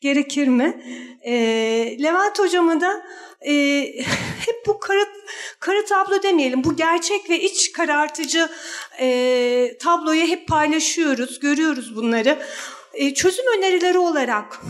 gerekir 0.00 0.48
mi? 0.48 0.82
E, 1.22 1.32
Levent 2.02 2.38
Hocam'a 2.38 2.80
da 2.80 3.06
e, 3.40 3.52
hep 4.46 4.66
bu 4.66 4.78
kara, 4.78 5.04
kara 5.60 5.84
tablo 5.84 6.22
demeyelim, 6.22 6.64
bu 6.64 6.76
gerçek 6.76 7.30
ve 7.30 7.40
iç 7.40 7.72
karartıcı 7.72 8.48
e, 9.00 9.76
tabloyu 9.80 10.26
hep 10.26 10.48
paylaşıyoruz, 10.48 11.40
görüyoruz 11.40 11.96
bunları. 11.96 12.38
E, 12.94 13.14
çözüm 13.14 13.44
önerileri 13.58 13.98
olarak 13.98 14.60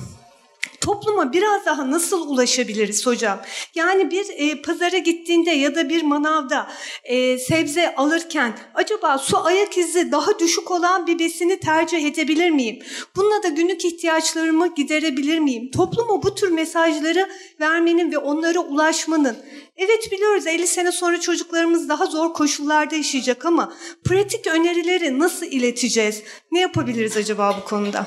topluma 0.85 1.33
biraz 1.33 1.67
daha 1.67 1.91
nasıl 1.91 2.29
ulaşabiliriz 2.29 3.07
hocam? 3.07 3.41
Yani 3.75 4.11
bir 4.11 4.27
e, 4.37 4.63
pazara 4.63 4.99
gittiğinde 4.99 5.51
ya 5.51 5.75
da 5.75 5.89
bir 5.89 6.03
manavda 6.03 6.71
e, 7.05 7.39
sebze 7.39 7.95
alırken 7.95 8.59
acaba 8.75 9.19
su 9.19 9.45
ayak 9.45 9.79
izi 9.79 10.13
daha 10.13 10.39
düşük 10.39 10.71
olan 10.71 11.07
bir 11.07 11.19
besini 11.19 11.61
tercih 11.61 12.07
edebilir 12.07 12.51
miyim? 12.51 12.79
Bununla 13.17 13.43
da 13.43 13.49
günlük 13.49 13.85
ihtiyaçlarımı 13.85 14.75
giderebilir 14.75 15.39
miyim? 15.39 15.71
Topluma 15.71 16.23
bu 16.23 16.35
tür 16.35 16.51
mesajları 16.51 17.31
vermenin 17.61 18.13
ve 18.13 18.19
onlara 18.19 18.61
ulaşmanın 18.61 19.37
Evet 19.77 20.13
biliyoruz 20.13 20.47
50 20.47 20.67
sene 20.67 20.93
sonra 20.93 21.21
çocuklarımız 21.21 21.89
daha 21.89 22.07
zor 22.07 22.35
koşullarda 22.35 22.97
yaşayacak 22.97 23.47
ama 23.47 23.73
pratik 24.05 24.47
önerileri 24.47 25.19
nasıl 25.19 25.47
ileteceğiz? 25.47 26.23
Ne 26.53 26.61
yapabiliriz 26.61 27.17
acaba 27.17 27.57
bu 27.61 27.69
konuda? 27.69 28.07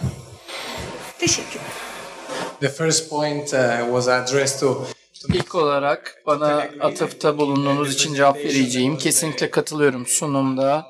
Teşekkür 1.20 1.60
The 2.60 2.70
first 2.70 3.10
point 3.10 3.54
uh, 3.54 3.86
was 3.86 4.08
addressed 4.08 4.60
to 4.60 4.88
İlk 5.34 5.56
olarak 5.56 6.24
bana 6.26 6.68
atıfta 6.80 7.38
bulunduğunuz 7.38 7.94
için 7.94 8.14
cevap 8.14 8.38
vereceğim. 8.38 8.98
Kesinlikle 8.98 9.52
katılıyorum 9.52 10.06
sunumda. 10.06 10.86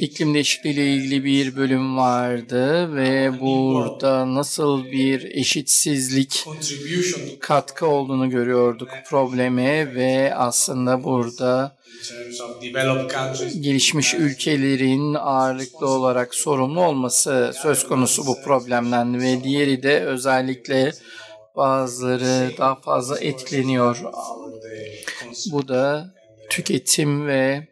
İklim 0.00 0.34
değişikliği 0.34 0.70
ile 0.70 0.94
ilgili 0.94 1.24
bir 1.24 1.56
bölüm 1.56 1.96
vardı 1.96 2.96
ve 2.96 3.40
burada 3.40 4.34
nasıl 4.34 4.84
bir 4.84 5.24
eşitsizlik 5.24 6.44
katkı 7.40 7.86
olduğunu 7.86 8.30
görüyorduk 8.30 8.88
probleme 9.06 9.94
ve 9.94 10.34
aslında 10.34 11.04
burada 11.04 11.76
gelişmiş 13.60 14.14
ülkelerin 14.14 15.14
ağırlıklı 15.14 15.88
olarak 15.88 16.34
sorumlu 16.34 16.84
olması 16.84 17.52
söz 17.62 17.88
konusu 17.88 18.26
bu 18.26 18.42
problemden 18.42 19.20
ve 19.20 19.44
diğeri 19.44 19.82
de 19.82 20.00
özellikle 20.00 20.92
bazıları 21.56 22.58
daha 22.58 22.74
fazla 22.74 23.20
etkileniyor. 23.20 24.02
Bu 25.52 25.68
da 25.68 26.14
tüketim 26.50 27.26
ve 27.26 27.68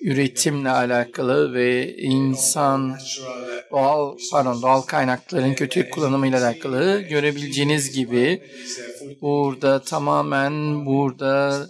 üretimle 0.00 0.70
alakalı 0.70 1.54
ve 1.54 1.96
insan 1.96 2.96
doğal 3.70 4.16
pardon 4.32 4.62
doğal 4.62 4.82
kaynakların 4.82 5.54
kötü 5.54 5.90
kullanımıyla 5.90 6.46
alakalı 6.46 7.00
görebileceğiniz 7.00 7.90
gibi 7.90 8.42
burada 9.22 9.82
tamamen 9.82 10.86
burada 10.86 11.66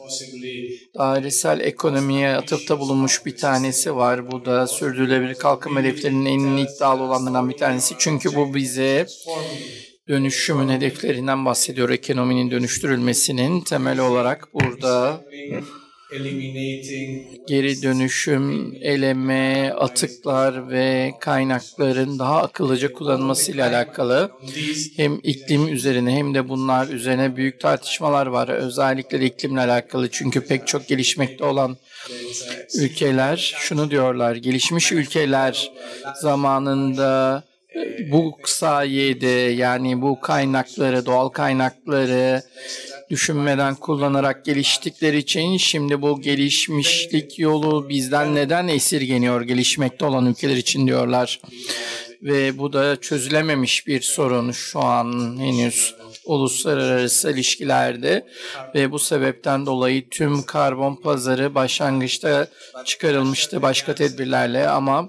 dairesel 0.98 1.60
ekonomiye 1.60 2.28
atıfta 2.28 2.80
bulunmuş 2.80 3.26
bir 3.26 3.36
tanesi 3.36 3.96
var. 3.96 4.32
Bu 4.32 4.44
da 4.44 4.66
sürdürülebilir 4.66 5.34
kalkınma 5.34 5.80
hedeflerinin 5.80 6.26
en 6.26 6.56
iddialı 6.56 7.02
olanlarından 7.02 7.50
bir 7.50 7.56
tanesi. 7.56 7.94
Çünkü 7.98 8.34
bu 8.34 8.54
bize 8.54 9.06
dönüşümün 10.08 10.68
hedeflerinden 10.68 11.44
bahsediyor. 11.44 11.90
Ekonominin 11.90 12.50
dönüştürülmesinin 12.50 13.60
temel 13.60 13.98
olarak 13.98 14.54
burada 14.54 15.24
geri 17.48 17.82
dönüşüm, 17.82 18.74
eleme, 18.80 19.70
atıklar 19.70 20.70
ve 20.70 21.12
kaynakların 21.20 22.18
daha 22.18 22.42
akıllıca 22.42 22.92
kullanılmasıyla 22.92 23.68
alakalı 23.68 24.30
hem 24.96 25.20
iklim 25.22 25.68
üzerine 25.68 26.16
hem 26.16 26.34
de 26.34 26.48
bunlar 26.48 26.88
üzerine 26.88 27.36
büyük 27.36 27.60
tartışmalar 27.60 28.26
var. 28.26 28.48
Özellikle 28.48 29.20
de 29.20 29.26
iklimle 29.26 29.60
alakalı 29.60 30.10
çünkü 30.10 30.46
pek 30.46 30.66
çok 30.66 30.88
gelişmekte 30.88 31.44
olan 31.44 31.76
ülkeler 32.78 33.54
şunu 33.58 33.90
diyorlar. 33.90 34.36
Gelişmiş 34.36 34.92
ülkeler 34.92 35.72
zamanında 36.20 37.42
bu 38.10 38.38
sayede 38.44 39.26
yani 39.56 40.02
bu 40.02 40.20
kaynakları, 40.20 41.06
doğal 41.06 41.28
kaynakları 41.28 42.42
düşünmeden 43.10 43.74
kullanarak 43.74 44.44
geliştikleri 44.44 45.18
için 45.18 45.56
şimdi 45.56 46.02
bu 46.02 46.20
gelişmişlik 46.20 47.38
yolu 47.38 47.88
bizden 47.88 48.34
neden 48.34 48.68
esirgeniyor 48.68 49.40
gelişmekte 49.40 50.04
olan 50.04 50.26
ülkeler 50.26 50.56
için 50.56 50.86
diyorlar. 50.86 51.40
Ve 52.22 52.58
bu 52.58 52.72
da 52.72 53.00
çözülememiş 53.00 53.86
bir 53.86 54.00
sorun 54.00 54.52
şu 54.52 54.80
an 54.80 55.36
henüz 55.38 55.94
uluslararası 56.24 57.30
ilişkilerde 57.30 58.26
ve 58.74 58.92
bu 58.92 58.98
sebepten 58.98 59.66
dolayı 59.66 60.08
tüm 60.08 60.42
karbon 60.42 60.96
pazarı 60.96 61.54
başlangıçta 61.54 62.48
çıkarılmıştı 62.84 63.62
başka 63.62 63.94
tedbirlerle 63.94 64.68
ama 64.68 65.08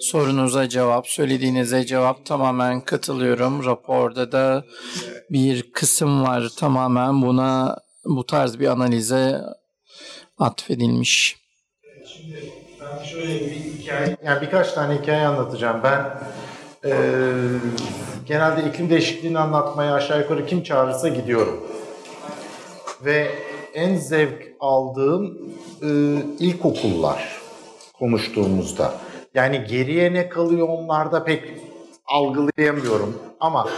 sorunuza 0.00 0.68
cevap, 0.68 1.08
söylediğinize 1.08 1.86
cevap 1.86 2.24
tamamen 2.24 2.80
katılıyorum. 2.80 3.64
Raporda 3.64 4.32
da 4.32 4.64
bir 5.30 5.72
kısım 5.72 6.22
var 6.22 6.48
tamamen 6.56 7.22
buna 7.22 7.78
bu 8.04 8.26
tarz 8.26 8.60
bir 8.60 8.66
analize 8.66 9.40
atfedilmiş. 10.38 11.36
Şöyle 13.12 13.40
bir 13.40 13.50
hikaye, 13.50 14.16
yani 14.24 14.42
birkaç 14.42 14.72
tane 14.72 14.94
hikaye 15.02 15.26
anlatacağım. 15.26 15.80
Ben 15.84 16.06
eee, 16.84 16.92
genelde 18.26 18.68
iklim 18.68 18.90
değişikliğini 18.90 19.38
anlatmaya 19.38 19.94
aşağı 19.94 20.20
yukarı 20.20 20.46
kim 20.46 20.62
çağırırsa 20.62 21.08
gidiyorum. 21.08 21.60
Ve 23.04 23.30
en 23.74 23.96
zevk 23.96 24.42
aldığım 24.60 25.38
eee, 25.82 26.22
ilkokullar 26.38 27.40
konuştuğumuzda. 27.98 28.94
Yani 29.34 29.64
geriye 29.68 30.12
ne 30.12 30.28
kalıyor 30.28 30.68
onlarda 30.68 31.24
pek 31.24 31.44
algılayamıyorum. 32.06 33.18
Ama 33.40 33.68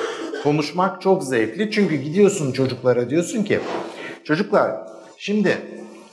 konuşmak 0.43 1.03
çok 1.03 1.25
zevkli. 1.25 1.71
Çünkü 1.71 1.97
gidiyorsun 1.97 2.53
çocuklara 2.53 3.11
diyorsun 3.11 3.43
ki 3.45 3.61
çocuklar 4.25 4.73
şimdi 5.19 5.59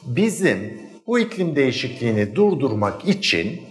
bizim 0.04 0.82
bu 1.08 1.19
iklim 1.19 1.56
değişikliğini 1.56 2.36
durdurmak 2.36 3.08
için 3.08 3.62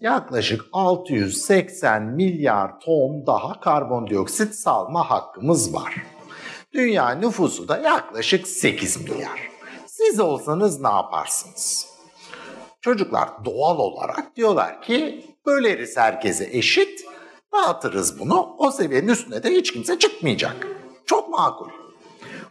yaklaşık 0.00 0.64
680 0.72 2.02
milyar 2.02 2.80
ton 2.80 3.26
daha 3.26 3.60
karbondioksit 3.60 4.54
salma 4.54 5.10
hakkımız 5.10 5.74
var. 5.74 5.94
Dünya 6.72 7.10
nüfusu 7.10 7.68
da 7.68 7.78
yaklaşık 7.78 8.48
8 8.48 9.00
milyar. 9.00 9.50
Siz 9.86 10.20
olsanız 10.20 10.80
ne 10.80 10.88
yaparsınız? 10.88 11.86
Çocuklar 12.80 13.28
doğal 13.44 13.78
olarak 13.78 14.36
diyorlar 14.36 14.82
ki 14.82 15.24
böleriz 15.46 15.96
herkese 15.96 16.48
eşit, 16.52 17.04
dağıtırız 17.52 18.20
bunu, 18.20 18.54
o 18.58 18.70
seviyenin 18.70 19.08
üstüne 19.08 19.42
de 19.42 19.50
hiç 19.50 19.72
kimse 19.72 19.98
çıkmayacak. 19.98 20.66
Çok 21.06 21.28
makul. 21.28 21.68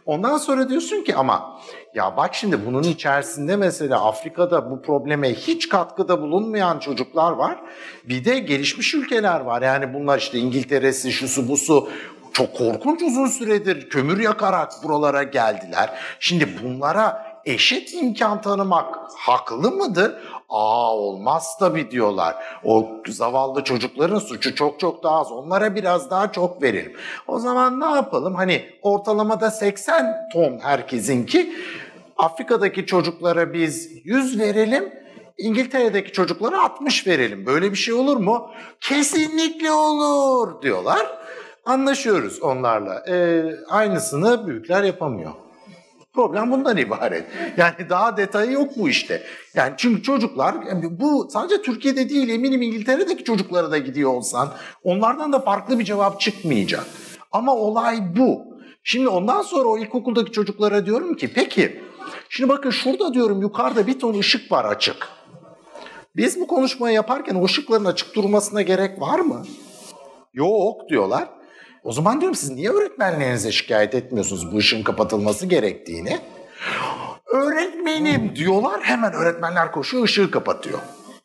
Ondan 0.06 0.38
sonra 0.38 0.68
diyorsun 0.68 1.04
ki 1.04 1.14
ama 1.16 1.60
ya 1.94 2.16
bak 2.16 2.34
şimdi 2.34 2.66
bunun 2.66 2.82
içerisinde 2.82 3.56
mesela 3.56 4.04
Afrika'da 4.04 4.70
bu 4.70 4.82
probleme 4.82 5.34
hiç 5.34 5.68
katkıda 5.68 6.22
bulunmayan 6.22 6.78
çocuklar 6.78 7.32
var. 7.32 7.60
Bir 8.04 8.24
de 8.24 8.38
gelişmiş 8.38 8.94
ülkeler 8.94 9.40
var. 9.40 9.62
Yani 9.62 9.94
bunlar 9.94 10.18
işte 10.18 10.38
İngiltere'si, 10.38 11.12
şusu 11.12 11.48
busu 11.48 11.88
çok 12.32 12.56
korkunç 12.56 13.02
uzun 13.02 13.26
süredir 13.26 13.88
kömür 13.88 14.20
yakarak 14.20 14.72
buralara 14.84 15.22
geldiler. 15.22 15.90
Şimdi 16.20 16.48
bunlara 16.62 17.29
eşit 17.44 17.94
imkan 17.94 18.40
tanımak 18.40 18.94
haklı 19.16 19.70
mıdır? 19.70 20.14
Aa 20.48 20.96
olmaz 20.96 21.56
tabii 21.58 21.90
diyorlar. 21.90 22.36
O 22.64 22.88
zavallı 23.06 23.64
çocukların 23.64 24.18
suçu 24.18 24.54
çok 24.54 24.80
çok 24.80 25.02
daha 25.02 25.20
az. 25.20 25.32
Onlara 25.32 25.74
biraz 25.74 26.10
daha 26.10 26.32
çok 26.32 26.62
verelim. 26.62 26.92
O 27.28 27.38
zaman 27.38 27.80
ne 27.80 27.86
yapalım? 27.86 28.34
Hani 28.34 28.64
ortalamada 28.82 29.50
80 29.50 30.16
ton 30.32 30.58
herkesinki. 30.58 31.52
Afrika'daki 32.16 32.86
çocuklara 32.86 33.52
biz 33.52 33.90
100 34.04 34.38
verelim. 34.40 34.92
İngiltere'deki 35.38 36.12
çocuklara 36.12 36.62
60 36.62 37.06
verelim. 37.06 37.46
Böyle 37.46 37.70
bir 37.70 37.76
şey 37.76 37.94
olur 37.94 38.16
mu? 38.16 38.50
Kesinlikle 38.80 39.70
olur 39.72 40.62
diyorlar. 40.62 41.06
Anlaşıyoruz 41.66 42.42
onlarla. 42.42 43.04
Ee, 43.08 43.42
aynısını 43.68 44.46
büyükler 44.46 44.82
yapamıyor. 44.82 45.30
Problem 46.12 46.50
bundan 46.50 46.76
ibaret. 46.76 47.24
Yani 47.56 47.74
daha 47.90 48.16
detayı 48.16 48.52
yok 48.52 48.72
bu 48.76 48.88
işte. 48.88 49.22
Yani 49.54 49.74
çünkü 49.76 50.02
çocuklar 50.02 50.56
bu 50.82 51.28
sadece 51.30 51.62
Türkiye'de 51.62 52.08
değil 52.08 52.28
eminim 52.28 52.62
İngiltere'deki 52.62 53.24
çocuklara 53.24 53.70
da 53.70 53.78
gidiyor 53.78 54.10
olsan 54.10 54.48
onlardan 54.84 55.32
da 55.32 55.40
farklı 55.40 55.78
bir 55.78 55.84
cevap 55.84 56.20
çıkmayacak. 56.20 56.86
Ama 57.32 57.54
olay 57.54 58.16
bu. 58.16 58.50
Şimdi 58.84 59.08
ondan 59.08 59.42
sonra 59.42 59.68
o 59.68 59.78
ilkokuldaki 59.78 60.32
çocuklara 60.32 60.86
diyorum 60.86 61.16
ki 61.16 61.32
peki 61.34 61.82
şimdi 62.28 62.48
bakın 62.48 62.70
şurada 62.70 63.14
diyorum 63.14 63.40
yukarıda 63.40 63.86
bir 63.86 63.98
ton 63.98 64.18
ışık 64.18 64.52
var 64.52 64.64
açık. 64.64 65.08
Biz 66.16 66.40
bu 66.40 66.46
konuşmayı 66.46 66.94
yaparken 66.94 67.34
o 67.34 67.44
ışıkların 67.44 67.84
açık 67.84 68.14
durmasına 68.14 68.62
gerek 68.62 69.00
var 69.00 69.18
mı? 69.18 69.44
Yok 70.34 70.88
diyorlar. 70.88 71.28
O 71.84 71.92
zaman 71.92 72.20
diyorum 72.20 72.36
siz 72.36 72.50
niye 72.50 72.70
öğretmenlerinize 72.70 73.52
şikayet 73.52 73.94
etmiyorsunuz 73.94 74.52
bu 74.52 74.56
ışığın 74.56 74.82
kapatılması 74.82 75.46
gerektiğini? 75.46 76.18
Öğretmenim 77.26 78.36
diyorlar 78.36 78.80
hemen 78.82 79.12
öğretmenler 79.12 79.72
koşuyor 79.72 80.04
ışığı 80.04 80.30
kapatıyor. 80.30 80.78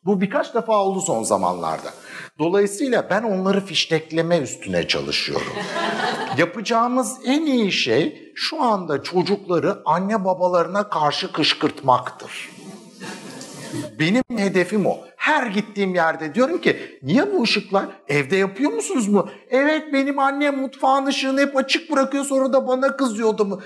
Bu 0.04 0.20
birkaç 0.20 0.54
defa 0.54 0.78
oldu 0.78 1.00
son 1.00 1.22
zamanlarda. 1.22 1.90
Dolayısıyla 2.38 3.10
ben 3.10 3.22
onları 3.22 3.60
fiştekleme 3.64 4.38
üstüne 4.38 4.88
çalışıyorum. 4.88 5.52
Yapacağımız 6.38 7.16
en 7.24 7.46
iyi 7.46 7.72
şey 7.72 8.32
şu 8.34 8.62
anda 8.62 9.02
çocukları 9.02 9.82
anne 9.84 10.24
babalarına 10.24 10.88
karşı 10.88 11.32
kışkırtmaktır. 11.32 12.50
Benim 13.98 14.22
hedefim 14.36 14.86
o. 14.86 14.98
Her 15.26 15.46
gittiğim 15.46 15.94
yerde 15.94 16.34
diyorum 16.34 16.60
ki 16.60 16.98
niye 17.02 17.32
bu 17.32 17.42
ışıklar? 17.42 17.86
Evde 18.08 18.36
yapıyor 18.36 18.72
musunuz 18.72 19.08
mu? 19.08 19.28
Evet 19.50 19.92
benim 19.92 20.18
annem 20.18 20.58
mutfağın 20.58 21.06
ışığını 21.06 21.40
hep 21.40 21.56
açık 21.56 21.92
bırakıyor 21.92 22.24
sonra 22.24 22.52
da 22.52 22.66
bana 22.68 22.96
kızıyordu 22.96 23.44
mu? 23.44 23.60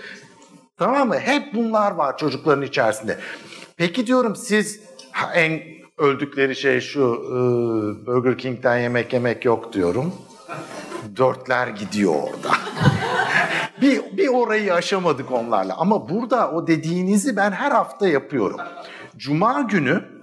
Tamam 0.79 1.09
mı? 1.09 1.19
Hep 1.19 1.55
bunlar 1.55 1.93
var 1.93 2.17
çocukların 2.17 2.63
içerisinde. 2.63 3.19
Peki 3.77 4.07
diyorum 4.07 4.37
siz 4.37 4.81
en 5.35 5.61
öldükleri 5.99 6.57
şey 6.57 6.81
şu 6.81 7.01
e, 7.01 7.37
Burger 8.07 8.39
King'den 8.39 8.79
yemek 8.79 9.13
yemek 9.13 9.45
yok 9.45 9.73
diyorum. 9.73 10.13
Dörtler 11.17 11.69
gidiyor 11.69 12.15
orada. 12.15 12.57
bir, 13.81 14.17
bir 14.17 14.29
orayı 14.29 14.75
aşamadık 14.75 15.33
onlarla. 15.33 15.75
Ama 15.77 16.09
burada 16.09 16.51
o 16.51 16.67
dediğinizi 16.67 17.37
ben 17.37 17.53
her 17.53 17.71
hafta 17.71 18.09
yapıyorum. 18.09 18.61
Cuma 19.17 19.61
günü 19.61 20.20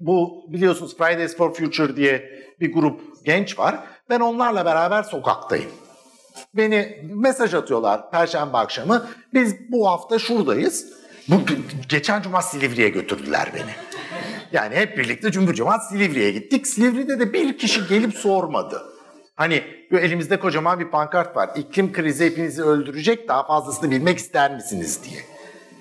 bu 0.00 0.44
biliyorsunuz 0.48 0.96
Fridays 0.96 1.36
for 1.36 1.54
Future 1.54 1.96
diye 1.96 2.30
bir 2.60 2.72
grup 2.72 3.00
genç 3.24 3.58
var. 3.58 3.78
Ben 4.10 4.20
onlarla 4.20 4.64
beraber 4.64 5.02
sokaktayım. 5.02 5.70
Beni 6.54 7.04
mesaj 7.14 7.54
atıyorlar 7.54 8.10
perşembe 8.10 8.56
akşamı. 8.56 9.06
Biz 9.34 9.70
bu 9.72 9.88
hafta 9.88 10.18
şuradayız. 10.18 10.92
Bu 11.28 11.34
geçen 11.88 12.22
cuma 12.22 12.42
Silivri'ye 12.42 12.88
götürdüler 12.88 13.48
beni. 13.54 13.70
Yani 14.52 14.74
hep 14.74 14.98
birlikte 14.98 15.32
cümbür 15.32 15.54
cemaat 15.54 15.88
Silivri'ye 15.88 16.30
gittik. 16.30 16.66
Silivri'de 16.66 17.18
de 17.18 17.32
bir 17.32 17.58
kişi 17.58 17.88
gelip 17.88 18.14
sormadı. 18.14 18.82
Hani 19.36 19.62
elimizde 19.90 20.38
kocaman 20.38 20.80
bir 20.80 20.90
pankart 20.90 21.36
var. 21.36 21.50
İklim 21.56 21.92
krizi 21.92 22.24
hepinizi 22.24 22.62
öldürecek 22.62 23.28
daha 23.28 23.46
fazlasını 23.46 23.90
bilmek 23.90 24.18
ister 24.18 24.54
misiniz 24.54 25.00
diye. 25.04 25.20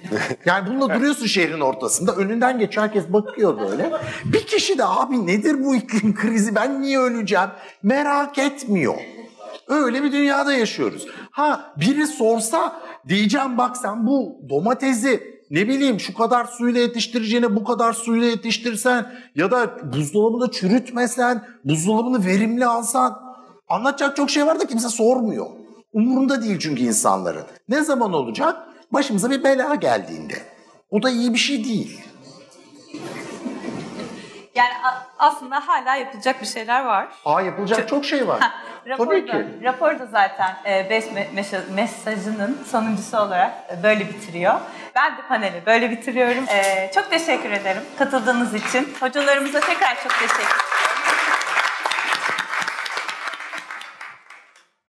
Yani 0.46 0.70
bununla 0.70 0.96
duruyorsun 0.96 1.26
şehrin 1.26 1.60
ortasında. 1.60 2.16
Önünden 2.16 2.60
geç 2.60 2.78
herkes 2.78 3.14
bakıyor 3.14 3.60
böyle. 3.60 3.92
Bir 4.26 4.48
kişi 4.48 4.78
de 4.78 4.86
abi 4.86 5.28
nedir 5.28 5.66
bu 5.66 5.76
iklim 5.76 6.16
krizi 6.16 6.56
ben 6.56 6.82
niye 6.82 7.00
öleceğim 7.00 7.50
merak 7.84 8.38
etmiyor. 8.38 8.96
Öyle 9.68 10.04
bir 10.04 10.12
dünyada 10.12 10.54
yaşıyoruz. 10.54 11.08
Ha 11.32 11.74
biri 11.78 12.08
sorsa 12.08 12.82
diyeceğim 13.08 13.58
bak 13.58 13.78
sen 13.78 14.08
bu 14.08 14.36
domatesi 14.50 15.40
ne 15.52 15.68
bileyim 15.68 16.00
şu 16.00 16.14
kadar 16.14 16.46
suyla 16.46 16.82
yetiştireceğine 16.82 17.56
bu 17.56 17.64
kadar 17.64 17.94
suyla 17.94 18.28
yetiştirsen 18.28 19.12
ya 19.36 19.52
da 19.52 19.94
buzdolabında 19.94 20.52
çürütmesen, 20.52 21.46
buzdolabını 21.66 22.26
verimli 22.26 22.66
alsan 22.66 23.20
anlatacak 23.70 24.16
çok 24.16 24.30
şey 24.30 24.46
var 24.48 24.60
da 24.60 24.66
kimse 24.68 24.90
sormuyor. 24.90 25.46
Umurunda 25.94 26.42
değil 26.42 26.60
çünkü 26.60 26.84
insanların. 26.84 27.44
Ne 27.70 27.84
zaman 27.84 28.14
olacak? 28.14 28.69
Başımıza 28.92 29.32
bir 29.32 29.44
bela 29.44 29.76
geldiğinde. 29.76 30.34
O 30.92 31.04
da 31.04 31.10
iyi 31.10 31.34
bir 31.34 31.40
şey 31.40 31.64
değil. 31.64 32.02
Yani 34.56 34.70
aslında 35.20 35.68
hala 35.68 35.96
yapılacak 35.96 36.42
bir 36.42 36.48
şeyler 36.48 36.86
var. 36.86 37.08
Aa 37.26 37.42
yapılacak 37.42 37.90
çok 37.90 38.06
şey 38.06 38.28
var. 38.28 38.40
Raporda, 38.88 39.10
Tabii 39.12 39.26
ki. 39.26 39.64
Raporda 39.64 40.06
zaten 40.06 40.56
e, 40.66 40.90
beş 40.90 41.04
me- 41.04 41.74
mesajının 41.76 42.64
sonuncusu 42.72 43.18
olarak 43.18 43.52
e, 43.72 43.84
böyle 43.84 44.10
bitiriyor. 44.10 44.60
Ben 44.96 45.18
de 45.18 45.22
paneli 45.30 45.66
böyle 45.66 45.92
bitiriyorum. 45.92 46.44
E, 46.50 46.92
çok 46.96 47.10
teşekkür 47.10 47.52
ederim 47.52 47.82
katıldığınız 47.98 48.54
için. 48.54 48.94
Hocalarımıza 49.00 49.60
tekrar 49.60 49.96
çok 50.04 50.12
teşekkür 50.20 50.69